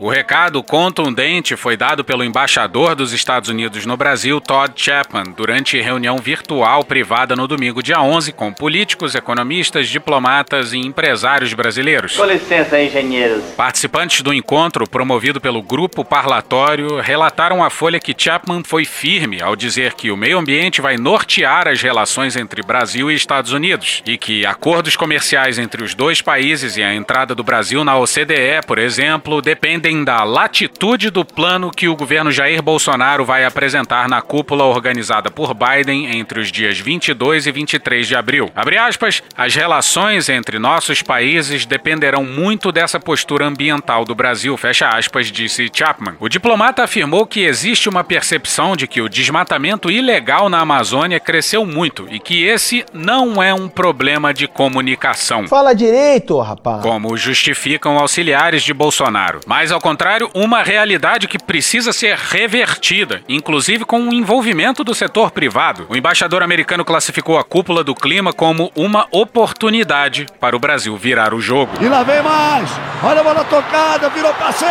O 0.00 0.08
recado 0.08 0.62
contundente 0.62 1.56
foi 1.56 1.76
dado 1.76 2.04
pelo 2.04 2.22
embaixador 2.22 2.94
dos 2.94 3.12
Estados 3.12 3.48
Unidos 3.48 3.84
no 3.84 3.96
Brasil, 3.96 4.40
Todd 4.40 4.72
Chapman, 4.76 5.32
durante 5.36 5.80
reunião 5.80 6.18
virtual 6.18 6.84
privada 6.84 7.34
no 7.34 7.48
domingo, 7.48 7.82
dia 7.82 8.00
11, 8.00 8.32
com 8.32 8.52
políticos, 8.52 9.16
economistas, 9.16 9.88
diplomatas 9.88 10.72
e 10.72 10.78
empresários 10.78 11.52
brasileiros. 11.52 12.16
Com 12.16 12.26
licença, 12.26 12.80
engenheiros. 12.80 13.42
Participantes 13.56 14.22
do 14.22 14.32
encontro, 14.32 14.88
promovido 14.88 15.40
pelo 15.40 15.60
Grupo 15.60 16.04
Parlatório, 16.04 17.00
relataram 17.00 17.64
à 17.64 17.68
Folha 17.68 17.98
que 17.98 18.14
Chapman 18.16 18.62
foi 18.64 18.84
firme 18.84 19.42
ao 19.42 19.56
dizer 19.56 19.94
que 19.94 20.12
o 20.12 20.16
meio 20.16 20.38
ambiente 20.38 20.80
vai 20.80 20.96
nortear 20.96 21.66
as 21.66 21.82
relações 21.82 22.36
entre 22.36 22.62
Brasil 22.62 23.10
e 23.10 23.16
Estados 23.16 23.50
Unidos 23.50 24.00
e 24.06 24.16
que 24.16 24.46
acordos 24.46 24.94
comerciais 24.94 25.58
entre 25.58 25.82
os 25.82 25.92
dois 25.92 26.22
países 26.22 26.76
e 26.76 26.84
a 26.84 26.94
entrada 26.94 27.34
do 27.34 27.42
Brasil 27.42 27.82
na 27.82 27.98
OCDE, 27.98 28.64
por 28.64 28.78
exemplo, 28.78 29.42
dependem 29.42 29.87
da 30.04 30.22
latitude 30.22 31.10
do 31.10 31.24
plano 31.24 31.70
que 31.70 31.88
o 31.88 31.96
governo 31.96 32.30
Jair 32.30 32.62
Bolsonaro 32.62 33.24
vai 33.24 33.44
apresentar 33.44 34.08
na 34.08 34.20
cúpula 34.20 34.64
organizada 34.64 35.30
por 35.30 35.54
Biden 35.54 36.18
entre 36.18 36.40
os 36.40 36.52
dias 36.52 36.78
22 36.78 37.46
e 37.46 37.52
23 37.52 38.06
de 38.06 38.14
abril. 38.14 38.50
Abre 38.54 38.76
aspas, 38.76 39.22
as 39.36 39.54
relações 39.54 40.28
entre 40.28 40.58
nossos 40.58 41.00
países 41.02 41.64
dependerão 41.64 42.24
muito 42.24 42.70
dessa 42.70 43.00
postura 43.00 43.46
ambiental 43.46 44.04
do 44.04 44.14
Brasil, 44.14 44.56
fecha 44.56 44.88
aspas, 44.88 45.30
disse 45.30 45.70
Chapman. 45.72 46.16
O 46.20 46.28
diplomata 46.28 46.84
afirmou 46.84 47.26
que 47.26 47.40
existe 47.40 47.88
uma 47.88 48.04
percepção 48.04 48.76
de 48.76 48.86
que 48.86 49.00
o 49.00 49.08
desmatamento 49.08 49.90
ilegal 49.90 50.48
na 50.48 50.60
Amazônia 50.60 51.18
cresceu 51.18 51.64
muito 51.64 52.06
e 52.10 52.18
que 52.18 52.44
esse 52.44 52.84
não 52.92 53.42
é 53.42 53.54
um 53.54 53.68
problema 53.68 54.34
de 54.34 54.46
comunicação. 54.46 55.48
Fala 55.48 55.74
direito, 55.74 56.38
rapaz. 56.38 56.82
Como 56.82 57.16
justificam 57.16 57.98
auxiliares 57.98 58.62
de 58.62 58.74
Bolsonaro. 58.74 59.40
Mas 59.46 59.72
ao 59.78 59.80
contrário, 59.80 60.28
uma 60.34 60.60
realidade 60.60 61.28
que 61.28 61.38
precisa 61.38 61.92
ser 61.92 62.16
revertida, 62.16 63.22
inclusive 63.28 63.84
com 63.84 64.08
o 64.08 64.12
envolvimento 64.12 64.82
do 64.82 64.92
setor 64.92 65.30
privado. 65.30 65.86
O 65.88 65.96
embaixador 65.96 66.42
americano 66.42 66.84
classificou 66.84 67.38
a 67.38 67.44
cúpula 67.44 67.84
do 67.84 67.94
clima 67.94 68.32
como 68.32 68.72
uma 68.74 69.06
oportunidade 69.12 70.26
para 70.40 70.56
o 70.56 70.58
Brasil 70.58 70.96
virar 70.96 71.32
o 71.32 71.40
jogo. 71.40 71.72
E 71.80 71.88
lá 71.88 72.02
vem 72.02 72.20
mais! 72.22 72.68
Olha 73.04 73.20
a 73.20 73.22
bola 73.22 73.44
tocada, 73.44 74.08
virou 74.08 74.34
passeio! 74.34 74.68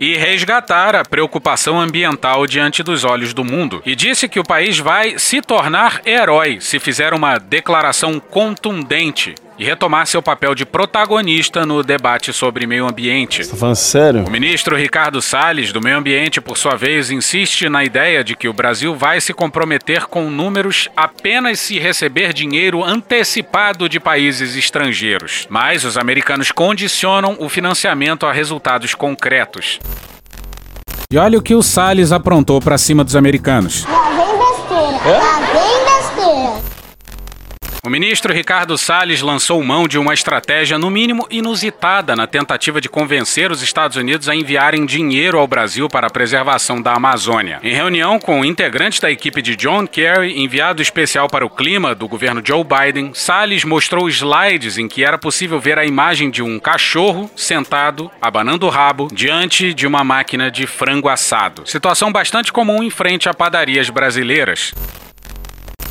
e 0.00 0.16
resgatar 0.16 0.96
a 0.96 1.04
preocupação 1.04 1.80
ambiental 1.80 2.46
diante 2.46 2.82
dos 2.82 3.04
olhos 3.04 3.32
do 3.32 3.44
mundo. 3.44 3.80
E 3.86 3.94
disse 3.94 4.28
que 4.28 4.40
o 4.40 4.44
país 4.44 4.78
vai 4.78 5.18
se 5.18 5.40
tornar 5.40 6.02
herói 6.04 6.58
se 6.60 6.78
fizer 6.78 7.14
uma 7.14 7.38
declaração 7.38 8.20
contundente 8.20 9.34
e 9.58 9.64
retomar 9.64 10.06
seu 10.06 10.22
papel 10.22 10.54
de 10.54 10.64
protagonista 10.66 11.64
no 11.64 11.82
debate 11.82 12.32
sobre 12.32 12.66
meio 12.66 12.86
ambiente. 12.86 13.44
Você 13.44 13.50
tá 13.50 13.56
falando 13.56 13.76
sério? 13.76 14.24
O 14.26 14.30
ministro 14.30 14.76
Ricardo 14.76 15.20
Salles, 15.22 15.72
do 15.72 15.80
Meio 15.80 15.98
Ambiente, 15.98 16.40
por 16.40 16.56
sua 16.56 16.74
vez, 16.74 17.10
insiste 17.10 17.68
na 17.68 17.84
ideia 17.84 18.24
de 18.24 18.34
que 18.34 18.48
o 18.48 18.52
Brasil 18.52 18.94
vai 18.96 19.20
se 19.20 19.32
comprometer 19.32 20.06
com 20.06 20.30
números 20.30 20.88
apenas 20.96 21.60
se 21.60 21.78
receber 21.78 22.32
dinheiro 22.32 22.82
antecipado 22.82 23.88
de 23.88 24.00
países 24.00 24.56
estrangeiros. 24.56 25.46
Mas 25.48 25.84
os 25.84 25.96
americanos 25.96 26.50
condicionam 26.50 27.36
o 27.38 27.48
financiamento 27.48 28.26
a 28.26 28.32
resultados 28.32 28.94
concretos. 28.94 29.78
E 31.10 31.18
olha 31.18 31.38
o 31.38 31.42
que 31.42 31.54
o 31.54 31.62
Salles 31.62 32.10
aprontou 32.10 32.60
para 32.60 32.76
cima 32.76 33.04
dos 33.04 33.14
americanos. 33.14 33.84
Lá 33.84 34.10
vem 34.10 34.38
besteira. 34.38 34.98
Besteira. 35.04 35.33
O 37.86 37.90
ministro 37.90 38.32
Ricardo 38.32 38.78
Salles 38.78 39.20
lançou 39.20 39.62
mão 39.62 39.86
de 39.86 39.98
uma 39.98 40.14
estratégia, 40.14 40.78
no 40.78 40.88
mínimo 40.88 41.26
inusitada, 41.30 42.16
na 42.16 42.26
tentativa 42.26 42.80
de 42.80 42.88
convencer 42.88 43.52
os 43.52 43.60
Estados 43.60 43.98
Unidos 43.98 44.26
a 44.26 44.34
enviarem 44.34 44.86
dinheiro 44.86 45.38
ao 45.38 45.46
Brasil 45.46 45.86
para 45.86 46.06
a 46.06 46.10
preservação 46.10 46.80
da 46.80 46.94
Amazônia. 46.94 47.60
Em 47.62 47.74
reunião 47.74 48.18
com 48.18 48.42
integrantes 48.42 49.00
da 49.00 49.10
equipe 49.10 49.42
de 49.42 49.54
John 49.54 49.86
Kerry, 49.86 50.42
enviado 50.42 50.80
especial 50.80 51.28
para 51.28 51.44
o 51.44 51.50
clima 51.50 51.94
do 51.94 52.08
governo 52.08 52.40
Joe 52.42 52.64
Biden, 52.64 53.10
Salles 53.12 53.64
mostrou 53.64 54.08
slides 54.08 54.78
em 54.78 54.88
que 54.88 55.04
era 55.04 55.18
possível 55.18 55.60
ver 55.60 55.78
a 55.78 55.84
imagem 55.84 56.30
de 56.30 56.42
um 56.42 56.58
cachorro 56.58 57.30
sentado, 57.36 58.10
abanando 58.18 58.64
o 58.64 58.70
rabo, 58.70 59.08
diante 59.12 59.74
de 59.74 59.86
uma 59.86 60.02
máquina 60.02 60.50
de 60.50 60.66
frango 60.66 61.10
assado. 61.10 61.66
Situação 61.66 62.10
bastante 62.10 62.50
comum 62.50 62.82
em 62.82 62.88
frente 62.88 63.28
a 63.28 63.34
padarias 63.34 63.90
brasileiras. 63.90 64.72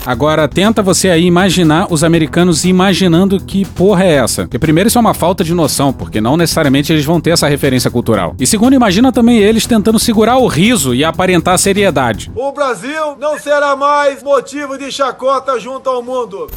Agora, 0.06 0.50
tenta 0.50 0.82
você 0.82 1.10
aí 1.10 1.26
imaginar 1.26 1.88
os 1.90 2.04
americanos 2.04 2.66
imaginando 2.66 3.40
que 3.40 3.64
porra 3.64 4.04
é 4.04 4.16
essa. 4.16 4.44
Porque 4.44 4.60
primeiro 4.60 4.90
isso 4.90 4.98
é 4.98 5.02
uma 5.02 5.14
falta 5.14 5.44
de 5.44 5.54
noção, 5.54 5.94
porque 5.94 6.20
não 6.20 6.36
necessariamente 6.36 6.92
eles 6.92 7.06
vão 7.06 7.22
ter 7.22 7.30
essa 7.30 7.48
referência 7.48 7.90
cultural. 7.90 8.36
E 8.38 8.46
segundo, 8.46 8.74
imagina 8.74 9.14
também 9.14 9.38
eles 9.38 9.66
tentando 9.66 9.98
segurar 9.98 10.38
o 10.38 10.48
riso 10.48 10.94
e 10.94 11.06
aparentar 11.06 11.58
seriedade. 11.58 12.30
O 12.36 12.52
Brasil 12.52 13.16
não 13.18 13.40
será 13.40 13.78
mais 13.78 14.22
motivo 14.22 14.78
de 14.78 14.92
chacota 14.92 15.58
junto 15.58 15.90
ao 15.90 16.04
mundo. 16.04 16.48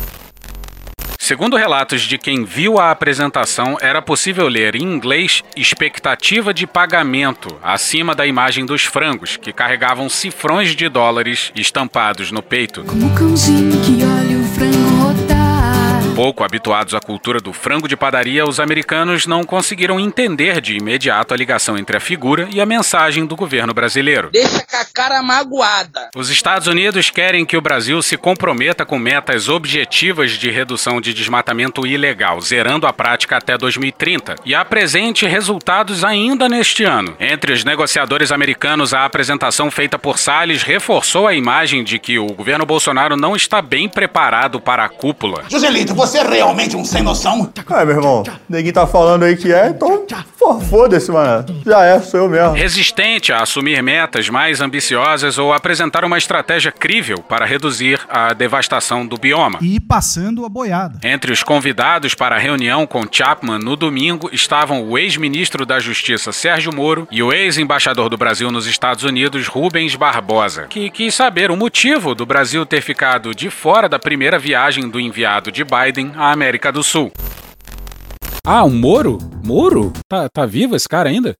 Segundo 1.26 1.56
relatos 1.56 2.02
de 2.02 2.18
quem 2.18 2.44
viu 2.44 2.78
a 2.78 2.92
apresentação, 2.92 3.76
era 3.80 4.00
possível 4.00 4.46
ler 4.46 4.76
em 4.76 4.82
inglês 4.84 5.42
expectativa 5.56 6.54
de 6.54 6.68
pagamento 6.68 7.58
acima 7.60 8.14
da 8.14 8.24
imagem 8.24 8.64
dos 8.64 8.84
frangos, 8.84 9.36
que 9.36 9.52
carregavam 9.52 10.08
cifrões 10.08 10.76
de 10.76 10.88
dólares 10.88 11.50
estampados 11.56 12.30
no 12.30 12.44
peito. 12.44 12.84
Como 12.84 13.12
cãozinho 13.12 13.72
que 13.82 14.04
olha 14.04 14.38
o 14.38 14.44
frango. 14.54 14.75
Pouco 16.16 16.42
habituados 16.42 16.94
à 16.94 16.98
cultura 16.98 17.42
do 17.42 17.52
frango 17.52 17.86
de 17.86 17.94
padaria, 17.94 18.46
os 18.46 18.58
americanos 18.58 19.26
não 19.26 19.44
conseguiram 19.44 20.00
entender 20.00 20.62
de 20.62 20.74
imediato 20.74 21.34
a 21.34 21.36
ligação 21.36 21.76
entre 21.76 21.94
a 21.94 22.00
figura 22.00 22.48
e 22.50 22.58
a 22.58 22.64
mensagem 22.64 23.26
do 23.26 23.36
governo 23.36 23.74
brasileiro. 23.74 24.30
Deixa 24.32 24.64
com 24.64 24.76
a 24.78 24.84
cara 24.86 25.22
magoada. 25.22 26.08
Os 26.16 26.30
Estados 26.30 26.68
Unidos 26.68 27.10
querem 27.10 27.44
que 27.44 27.54
o 27.54 27.60
Brasil 27.60 28.00
se 28.00 28.16
comprometa 28.16 28.86
com 28.86 28.98
metas 28.98 29.50
objetivas 29.50 30.30
de 30.30 30.50
redução 30.50 31.02
de 31.02 31.12
desmatamento 31.12 31.86
ilegal, 31.86 32.40
zerando 32.40 32.86
a 32.86 32.94
prática 32.94 33.36
até 33.36 33.58
2030, 33.58 34.36
e 34.42 34.54
apresente 34.54 35.26
resultados 35.26 36.02
ainda 36.02 36.48
neste 36.48 36.82
ano. 36.82 37.14
Entre 37.20 37.52
os 37.52 37.62
negociadores 37.62 38.32
americanos, 38.32 38.94
a 38.94 39.04
apresentação 39.04 39.70
feita 39.70 39.98
por 39.98 40.18
Salles 40.18 40.62
reforçou 40.62 41.28
a 41.28 41.34
imagem 41.34 41.84
de 41.84 41.98
que 41.98 42.18
o 42.18 42.28
governo 42.28 42.64
Bolsonaro 42.64 43.18
não 43.18 43.36
está 43.36 43.60
bem 43.60 43.86
preparado 43.86 44.58
para 44.58 44.82
a 44.82 44.88
cúpula. 44.88 45.44
Joselito, 45.50 45.94
você 45.94 46.05
é 46.14 46.22
realmente 46.22 46.76
um 46.76 46.84
sem 46.84 47.02
noção? 47.02 47.50
Ah, 47.68 47.84
meu 47.84 47.96
irmão, 47.96 48.22
ninguém 48.48 48.72
tá 48.72 48.86
falando 48.86 49.24
aí 49.24 49.36
que 49.36 49.52
é, 49.52 49.68
então 49.68 50.04
pô, 50.46 50.60
foda-se, 50.60 51.10
mano. 51.10 51.44
Já 51.64 51.84
é, 51.84 52.00
sou 52.00 52.20
eu 52.20 52.28
mesmo. 52.28 52.52
Resistente 52.52 53.32
a 53.32 53.42
assumir 53.42 53.82
metas 53.82 54.28
mais 54.28 54.60
ambiciosas 54.60 55.38
ou 55.38 55.52
apresentar 55.52 56.04
uma 56.04 56.18
estratégia 56.18 56.70
crível 56.70 57.18
para 57.18 57.44
reduzir 57.44 58.00
a 58.08 58.32
devastação 58.32 59.04
do 59.04 59.16
bioma. 59.16 59.58
E 59.60 59.80
passando 59.80 60.44
a 60.44 60.48
boiada. 60.48 60.98
Entre 61.02 61.32
os 61.32 61.42
convidados 61.42 62.14
para 62.14 62.36
a 62.36 62.38
reunião 62.38 62.86
com 62.86 63.04
Chapman 63.10 63.58
no 63.58 63.74
domingo 63.74 64.30
estavam 64.32 64.88
o 64.88 64.96
ex-ministro 64.96 65.66
da 65.66 65.80
Justiça 65.80 66.30
Sérgio 66.30 66.72
Moro 66.74 67.08
e 67.10 67.22
o 67.22 67.32
ex-embaixador 67.32 68.08
do 68.08 68.16
Brasil 68.16 68.50
nos 68.50 68.66
Estados 68.66 69.02
Unidos 69.02 69.48
Rubens 69.48 69.96
Barbosa, 69.96 70.66
que 70.68 70.90
quis 70.90 71.14
saber 71.14 71.50
o 71.50 71.56
motivo 71.56 72.14
do 72.14 72.24
Brasil 72.24 72.64
ter 72.64 72.80
ficado 72.80 73.34
de 73.34 73.50
fora 73.50 73.88
da 73.88 73.98
primeira 73.98 74.38
viagem 74.38 74.88
do 74.88 75.00
enviado 75.00 75.50
de 75.50 75.64
Biden 75.64 76.12
à 76.16 76.30
América 76.30 76.70
do 76.70 76.82
Sul. 76.82 77.10
Ah, 78.48 78.62
o 78.62 78.70
Moro? 78.70 79.18
Moro? 79.44 79.92
Tá, 80.08 80.28
tá 80.28 80.46
vivo 80.46 80.76
esse 80.76 80.88
cara 80.88 81.08
ainda? 81.08 81.34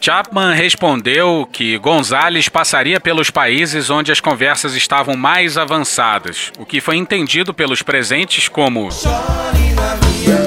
Chapman 0.00 0.54
respondeu 0.54 1.46
que 1.52 1.76
Gonzales 1.76 2.48
passaria 2.48 2.98
pelos 2.98 3.28
países 3.28 3.90
onde 3.90 4.10
as 4.10 4.18
conversas 4.18 4.74
estavam 4.74 5.14
mais 5.14 5.58
avançadas, 5.58 6.50
o 6.58 6.64
que 6.64 6.80
foi 6.80 6.96
entendido 6.96 7.52
pelos 7.52 7.82
presentes 7.82 8.48
como. 8.48 8.88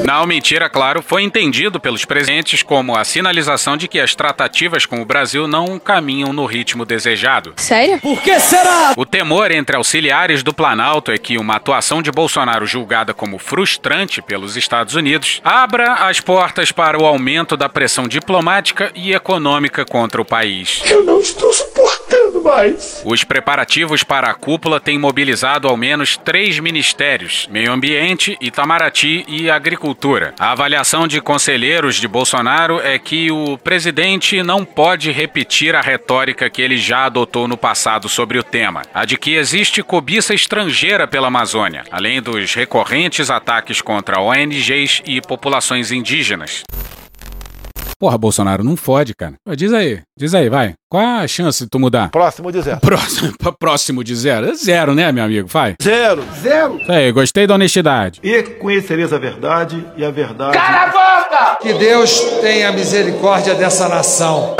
Não, 0.06 0.28
mentira, 0.28 0.70
claro, 0.70 1.02
foi 1.02 1.24
entendido 1.24 1.80
pelos 1.80 2.06
presentes 2.06 2.62
como 2.62 2.96
a 2.96 3.04
sinalização 3.04 3.76
de 3.76 3.88
que 3.88 4.00
as 4.00 4.14
tratativas 4.14 4.86
com 4.86 5.02
o 5.02 5.06
Brasil 5.06 5.48
não 5.48 5.80
caminham 5.80 6.32
no 6.32 6.46
ritmo 6.46 6.86
desejado. 6.86 7.54
Sério? 7.58 8.00
Por 8.00 8.22
que 8.22 8.40
será? 8.40 8.94
O 8.96 9.04
temor 9.04 9.50
entre 9.50 9.76
auxiliares 9.76 10.44
do 10.44 10.54
Planalto 10.54 11.12
é 11.12 11.18
que 11.18 11.40
uma 11.40 11.56
atuação 11.56 12.04
de 12.04 12.12
Bolsonaro 12.12 12.68
julgada 12.68 13.16
como 13.16 13.40
frustrante 13.40 14.22
pelos 14.22 14.56
Estados 14.56 14.94
Unidos 14.94 15.42
abra 15.44 15.94
as 16.08 16.20
portas 16.20 16.72
para 16.72 17.02
o 17.02 17.06
aumento 17.06 17.58
da 17.58 17.68
pressão 17.68 18.08
diplomática 18.08 18.92
e 18.94 19.12
econômica 19.12 19.84
contra 19.86 20.22
o 20.22 20.26
país. 20.26 20.84
Eu 20.86 21.04
não 21.04 21.20
estou 21.20 21.52
suportando 21.52 21.95
mais. 22.46 23.02
Os 23.04 23.24
preparativos 23.24 24.04
para 24.04 24.30
a 24.30 24.34
cúpula 24.34 24.80
têm 24.80 25.00
mobilizado 25.00 25.68
ao 25.68 25.76
menos 25.76 26.16
três 26.16 26.60
ministérios: 26.60 27.48
Meio 27.50 27.72
Ambiente, 27.72 28.38
Itamaraty 28.40 29.26
e 29.28 29.50
Agricultura. 29.50 30.34
A 30.40 30.52
avaliação 30.52 31.08
de 31.08 31.20
conselheiros 31.20 31.96
de 31.96 32.08
Bolsonaro 32.08 32.80
é 32.80 32.98
que 33.00 33.32
o 33.32 33.58
presidente 33.58 34.42
não 34.44 34.64
pode 34.64 35.12
repetir 35.12 35.76
a 35.76 35.82
retórica 35.82 36.50
que 36.50 36.62
ele 36.62 36.78
já 36.78 37.06
adotou 37.06 37.48
no 37.48 37.58
passado 37.58 38.08
sobre 38.08 38.38
o 38.38 38.44
tema, 38.44 38.84
a 38.94 39.04
de 39.04 39.18
que 39.18 39.36
existe 39.36 39.82
cobiça 39.82 40.34
estrangeira 40.34 41.08
pela 41.08 41.28
Amazônia, 41.28 41.84
além 41.92 42.22
dos 42.22 42.54
recorrentes 42.54 43.30
ataques 43.30 43.82
contra 43.82 44.22
ONGs 44.22 45.02
e 45.06 45.20
populações 45.22 45.92
indígenas. 45.92 46.64
Porra, 48.00 48.18
Bolsonaro, 48.18 48.64
não 48.64 48.76
fode, 48.76 49.14
cara. 49.16 49.36
Diz 49.56 49.74
aí, 49.74 50.02
diz 50.18 50.34
aí, 50.34 50.50
vai. 50.50 50.74
Qual 50.90 51.04
a 51.04 51.28
chance 51.28 51.64
de 51.64 51.70
tu 51.70 51.80
mudar? 51.80 52.10
Próximo 52.10 52.52
de 52.52 52.62
zero. 52.62 52.80
Próximo, 52.80 53.34
próximo 53.60 54.04
de 54.04 54.16
zero? 54.16 54.48
É 54.50 54.54
zero, 54.54 54.94
né, 54.94 55.12
meu 55.12 55.24
amigo? 55.24 55.48
Vai. 55.48 55.76
Zero. 55.82 56.24
Zero. 56.42 56.80
Isso 56.82 56.92
aí, 56.92 57.12
gostei 57.12 57.48
da 57.48 57.56
honestidade. 57.56 58.20
E 58.24 58.44
conhecereis 58.44 59.12
a 59.14 59.18
verdade, 59.18 59.86
e 59.98 60.06
a 60.06 60.12
verdade. 60.12 60.58
Cala 60.58 60.84
a 60.84 60.88
boca! 60.88 61.58
Que 61.62 61.74
Deus 61.74 62.20
tenha 62.42 62.72
misericórdia 62.72 63.56
dessa 63.56 63.88
nação. 63.90 64.56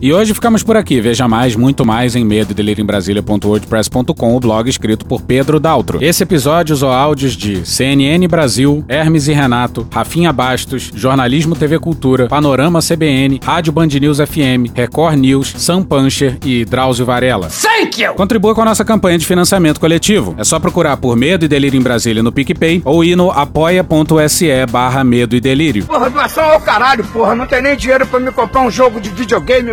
E 0.00 0.12
hoje 0.12 0.32
ficamos 0.32 0.62
por 0.62 0.76
aqui. 0.76 1.00
Veja 1.00 1.26
mais, 1.26 1.56
muito 1.56 1.84
mais 1.84 2.14
em 2.14 2.24
medo 2.24 2.54
em 2.58 2.84
Brasília.wordpress.com, 2.84 4.36
o 4.36 4.40
blog 4.40 4.68
escrito 4.68 5.04
por 5.04 5.20
Pedro 5.22 5.58
Daltro. 5.58 5.98
Esse 6.00 6.22
episódio 6.22 6.72
usou 6.72 6.92
áudios 6.92 7.36
de 7.36 7.66
CNN 7.66 8.26
Brasil, 8.28 8.84
Hermes 8.88 9.26
e 9.26 9.32
Renato, 9.32 9.86
Rafinha 9.92 10.32
Bastos, 10.32 10.92
Jornalismo 10.94 11.56
TV 11.56 11.78
Cultura, 11.80 12.28
Panorama 12.28 12.80
CBN, 12.80 13.40
Rádio 13.42 13.72
Band 13.72 13.88
News 13.88 14.18
FM, 14.18 14.72
Record 14.74 15.18
News, 15.18 15.54
Sam 15.56 15.82
Puncher 15.82 16.38
e 16.44 16.64
Drauzio 16.64 17.04
Varela. 17.04 17.48
Thank 17.48 18.00
you! 18.02 18.14
Contribua 18.14 18.54
com 18.54 18.62
a 18.62 18.66
nossa 18.66 18.84
campanha 18.84 19.18
de 19.18 19.26
financiamento 19.26 19.80
coletivo. 19.80 20.34
É 20.38 20.44
só 20.44 20.60
procurar 20.60 20.96
por 20.96 21.16
Medo 21.16 21.44
e 21.44 21.48
Delírio 21.48 21.78
em 21.78 21.82
Brasília 21.82 22.22
no 22.22 22.30
PicPay 22.30 22.82
ou 22.84 23.02
ir 23.02 23.16
no 23.16 23.30
apoia.se 23.30 24.48
barra 24.70 25.02
Medo 25.02 25.34
e 25.34 25.40
Delírio. 25.40 25.86
Porra, 25.86 26.08
doação 26.08 26.44
ao 26.44 26.60
caralho, 26.60 27.04
porra. 27.04 27.34
Não 27.34 27.46
tem 27.46 27.62
nem 27.62 27.76
dinheiro 27.76 28.06
pra 28.06 28.20
me 28.20 28.30
comprar 28.30 28.60
um 28.60 28.70
jogo 28.70 29.00
de 29.00 29.10
videogame, 29.10 29.72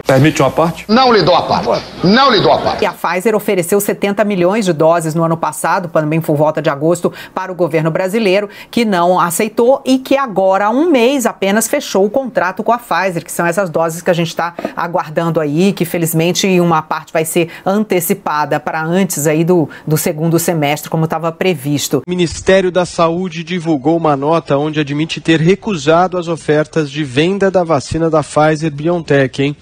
Permite 0.05 0.41
uma 0.41 0.51
parte? 0.51 0.85
Não 0.87 1.11
lhe 1.13 1.21
dou 1.21 1.35
a 1.35 1.43
parte. 1.43 1.83
Não 2.03 2.31
lhe 2.31 2.41
dou 2.41 2.51
a 2.51 2.57
parte. 2.59 2.83
E 2.83 2.85
a 2.85 2.91
Pfizer 2.91 3.35
ofereceu 3.35 3.79
70 3.79 4.23
milhões 4.25 4.65
de 4.65 4.73
doses 4.73 5.15
no 5.15 5.23
ano 5.23 5.37
passado, 5.37 5.87
também 5.87 6.19
por 6.19 6.35
volta 6.35 6.61
de 6.61 6.69
agosto, 6.69 7.11
para 7.33 7.51
o 7.51 7.55
governo 7.55 7.89
brasileiro, 7.89 8.49
que 8.69 8.83
não 8.83 9.19
aceitou 9.19 9.81
e 9.85 9.97
que 9.97 10.17
agora, 10.17 10.65
há 10.65 10.69
um 10.69 10.89
mês 10.89 11.25
apenas, 11.25 11.67
fechou 11.67 12.05
o 12.05 12.09
contrato 12.09 12.63
com 12.63 12.71
a 12.71 12.77
Pfizer, 12.77 13.23
que 13.23 13.31
são 13.31 13.45
essas 13.45 13.69
doses 13.69 14.01
que 14.01 14.09
a 14.09 14.13
gente 14.13 14.27
está 14.27 14.53
aguardando 14.75 15.39
aí, 15.39 15.73
que 15.73 15.85
felizmente 15.85 16.59
uma 16.59 16.81
parte 16.81 17.13
vai 17.13 17.23
ser 17.23 17.49
antecipada 17.65 18.59
para 18.59 18.83
antes 18.83 19.27
aí 19.27 19.43
do, 19.43 19.69
do 19.87 19.97
segundo 19.97 20.37
semestre, 20.39 20.89
como 20.89 21.05
estava 21.05 21.31
previsto. 21.31 22.01
O 22.05 22.09
Ministério 22.09 22.71
da 22.71 22.85
Saúde 22.85 23.43
divulgou 23.43 23.97
uma 23.97 24.15
nota 24.15 24.57
onde 24.57 24.79
admite 24.79 25.21
ter 25.21 25.39
recusado 25.39 26.17
as 26.17 26.27
ofertas 26.27 26.89
de 26.89 27.03
venda 27.03 27.49
da 27.49 27.63
vacina 27.63 28.09
da 28.09 28.21
Pfizer 28.21 28.71
BioNTech, 28.71 29.43
hein? 29.43 29.55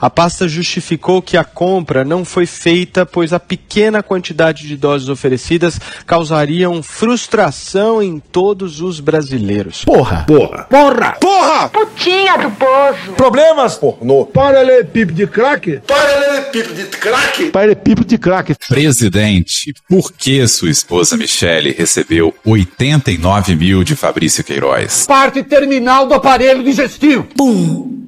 A 0.00 0.08
pasta 0.08 0.48
justificou 0.48 1.20
que 1.20 1.36
a 1.36 1.44
compra 1.44 2.04
não 2.04 2.24
foi 2.24 2.46
feita, 2.46 3.04
pois 3.04 3.32
a 3.32 3.40
pequena 3.40 4.02
quantidade 4.02 4.66
de 4.66 4.76
doses 4.76 5.08
oferecidas 5.08 5.78
causariam 6.06 6.82
frustração 6.82 8.02
em 8.02 8.18
todos 8.18 8.80
os 8.80 9.00
brasileiros. 9.00 9.84
Porra! 9.84 10.24
Porra! 10.26 10.64
Porra! 10.64 11.12
Porra! 11.20 11.68
Putinha 11.68 12.36
do 12.38 12.50
poço. 12.52 13.12
Problemas? 13.16 13.76
Pornô. 13.76 14.26
Paralelepípedo 14.26 15.12
de 15.12 15.26
crack? 15.26 15.80
Paralelepípedo 15.86 16.74
de 16.74 16.84
crack? 16.84 17.50
Paralelepípedo 17.50 18.06
de 18.06 18.18
crack. 18.18 18.54
Presidente, 18.68 19.74
por 19.88 20.12
que 20.12 20.46
sua 20.48 20.70
esposa 20.70 21.16
Michele 21.16 21.74
recebeu 21.76 22.34
89 22.44 23.54
mil 23.56 23.84
de 23.84 23.96
Fabrício 23.96 24.44
Queiroz? 24.44 25.06
Parte 25.06 25.42
terminal 25.42 26.06
do 26.06 26.14
aparelho 26.14 26.62
digestivo. 26.62 27.24
Pum. 27.36 28.07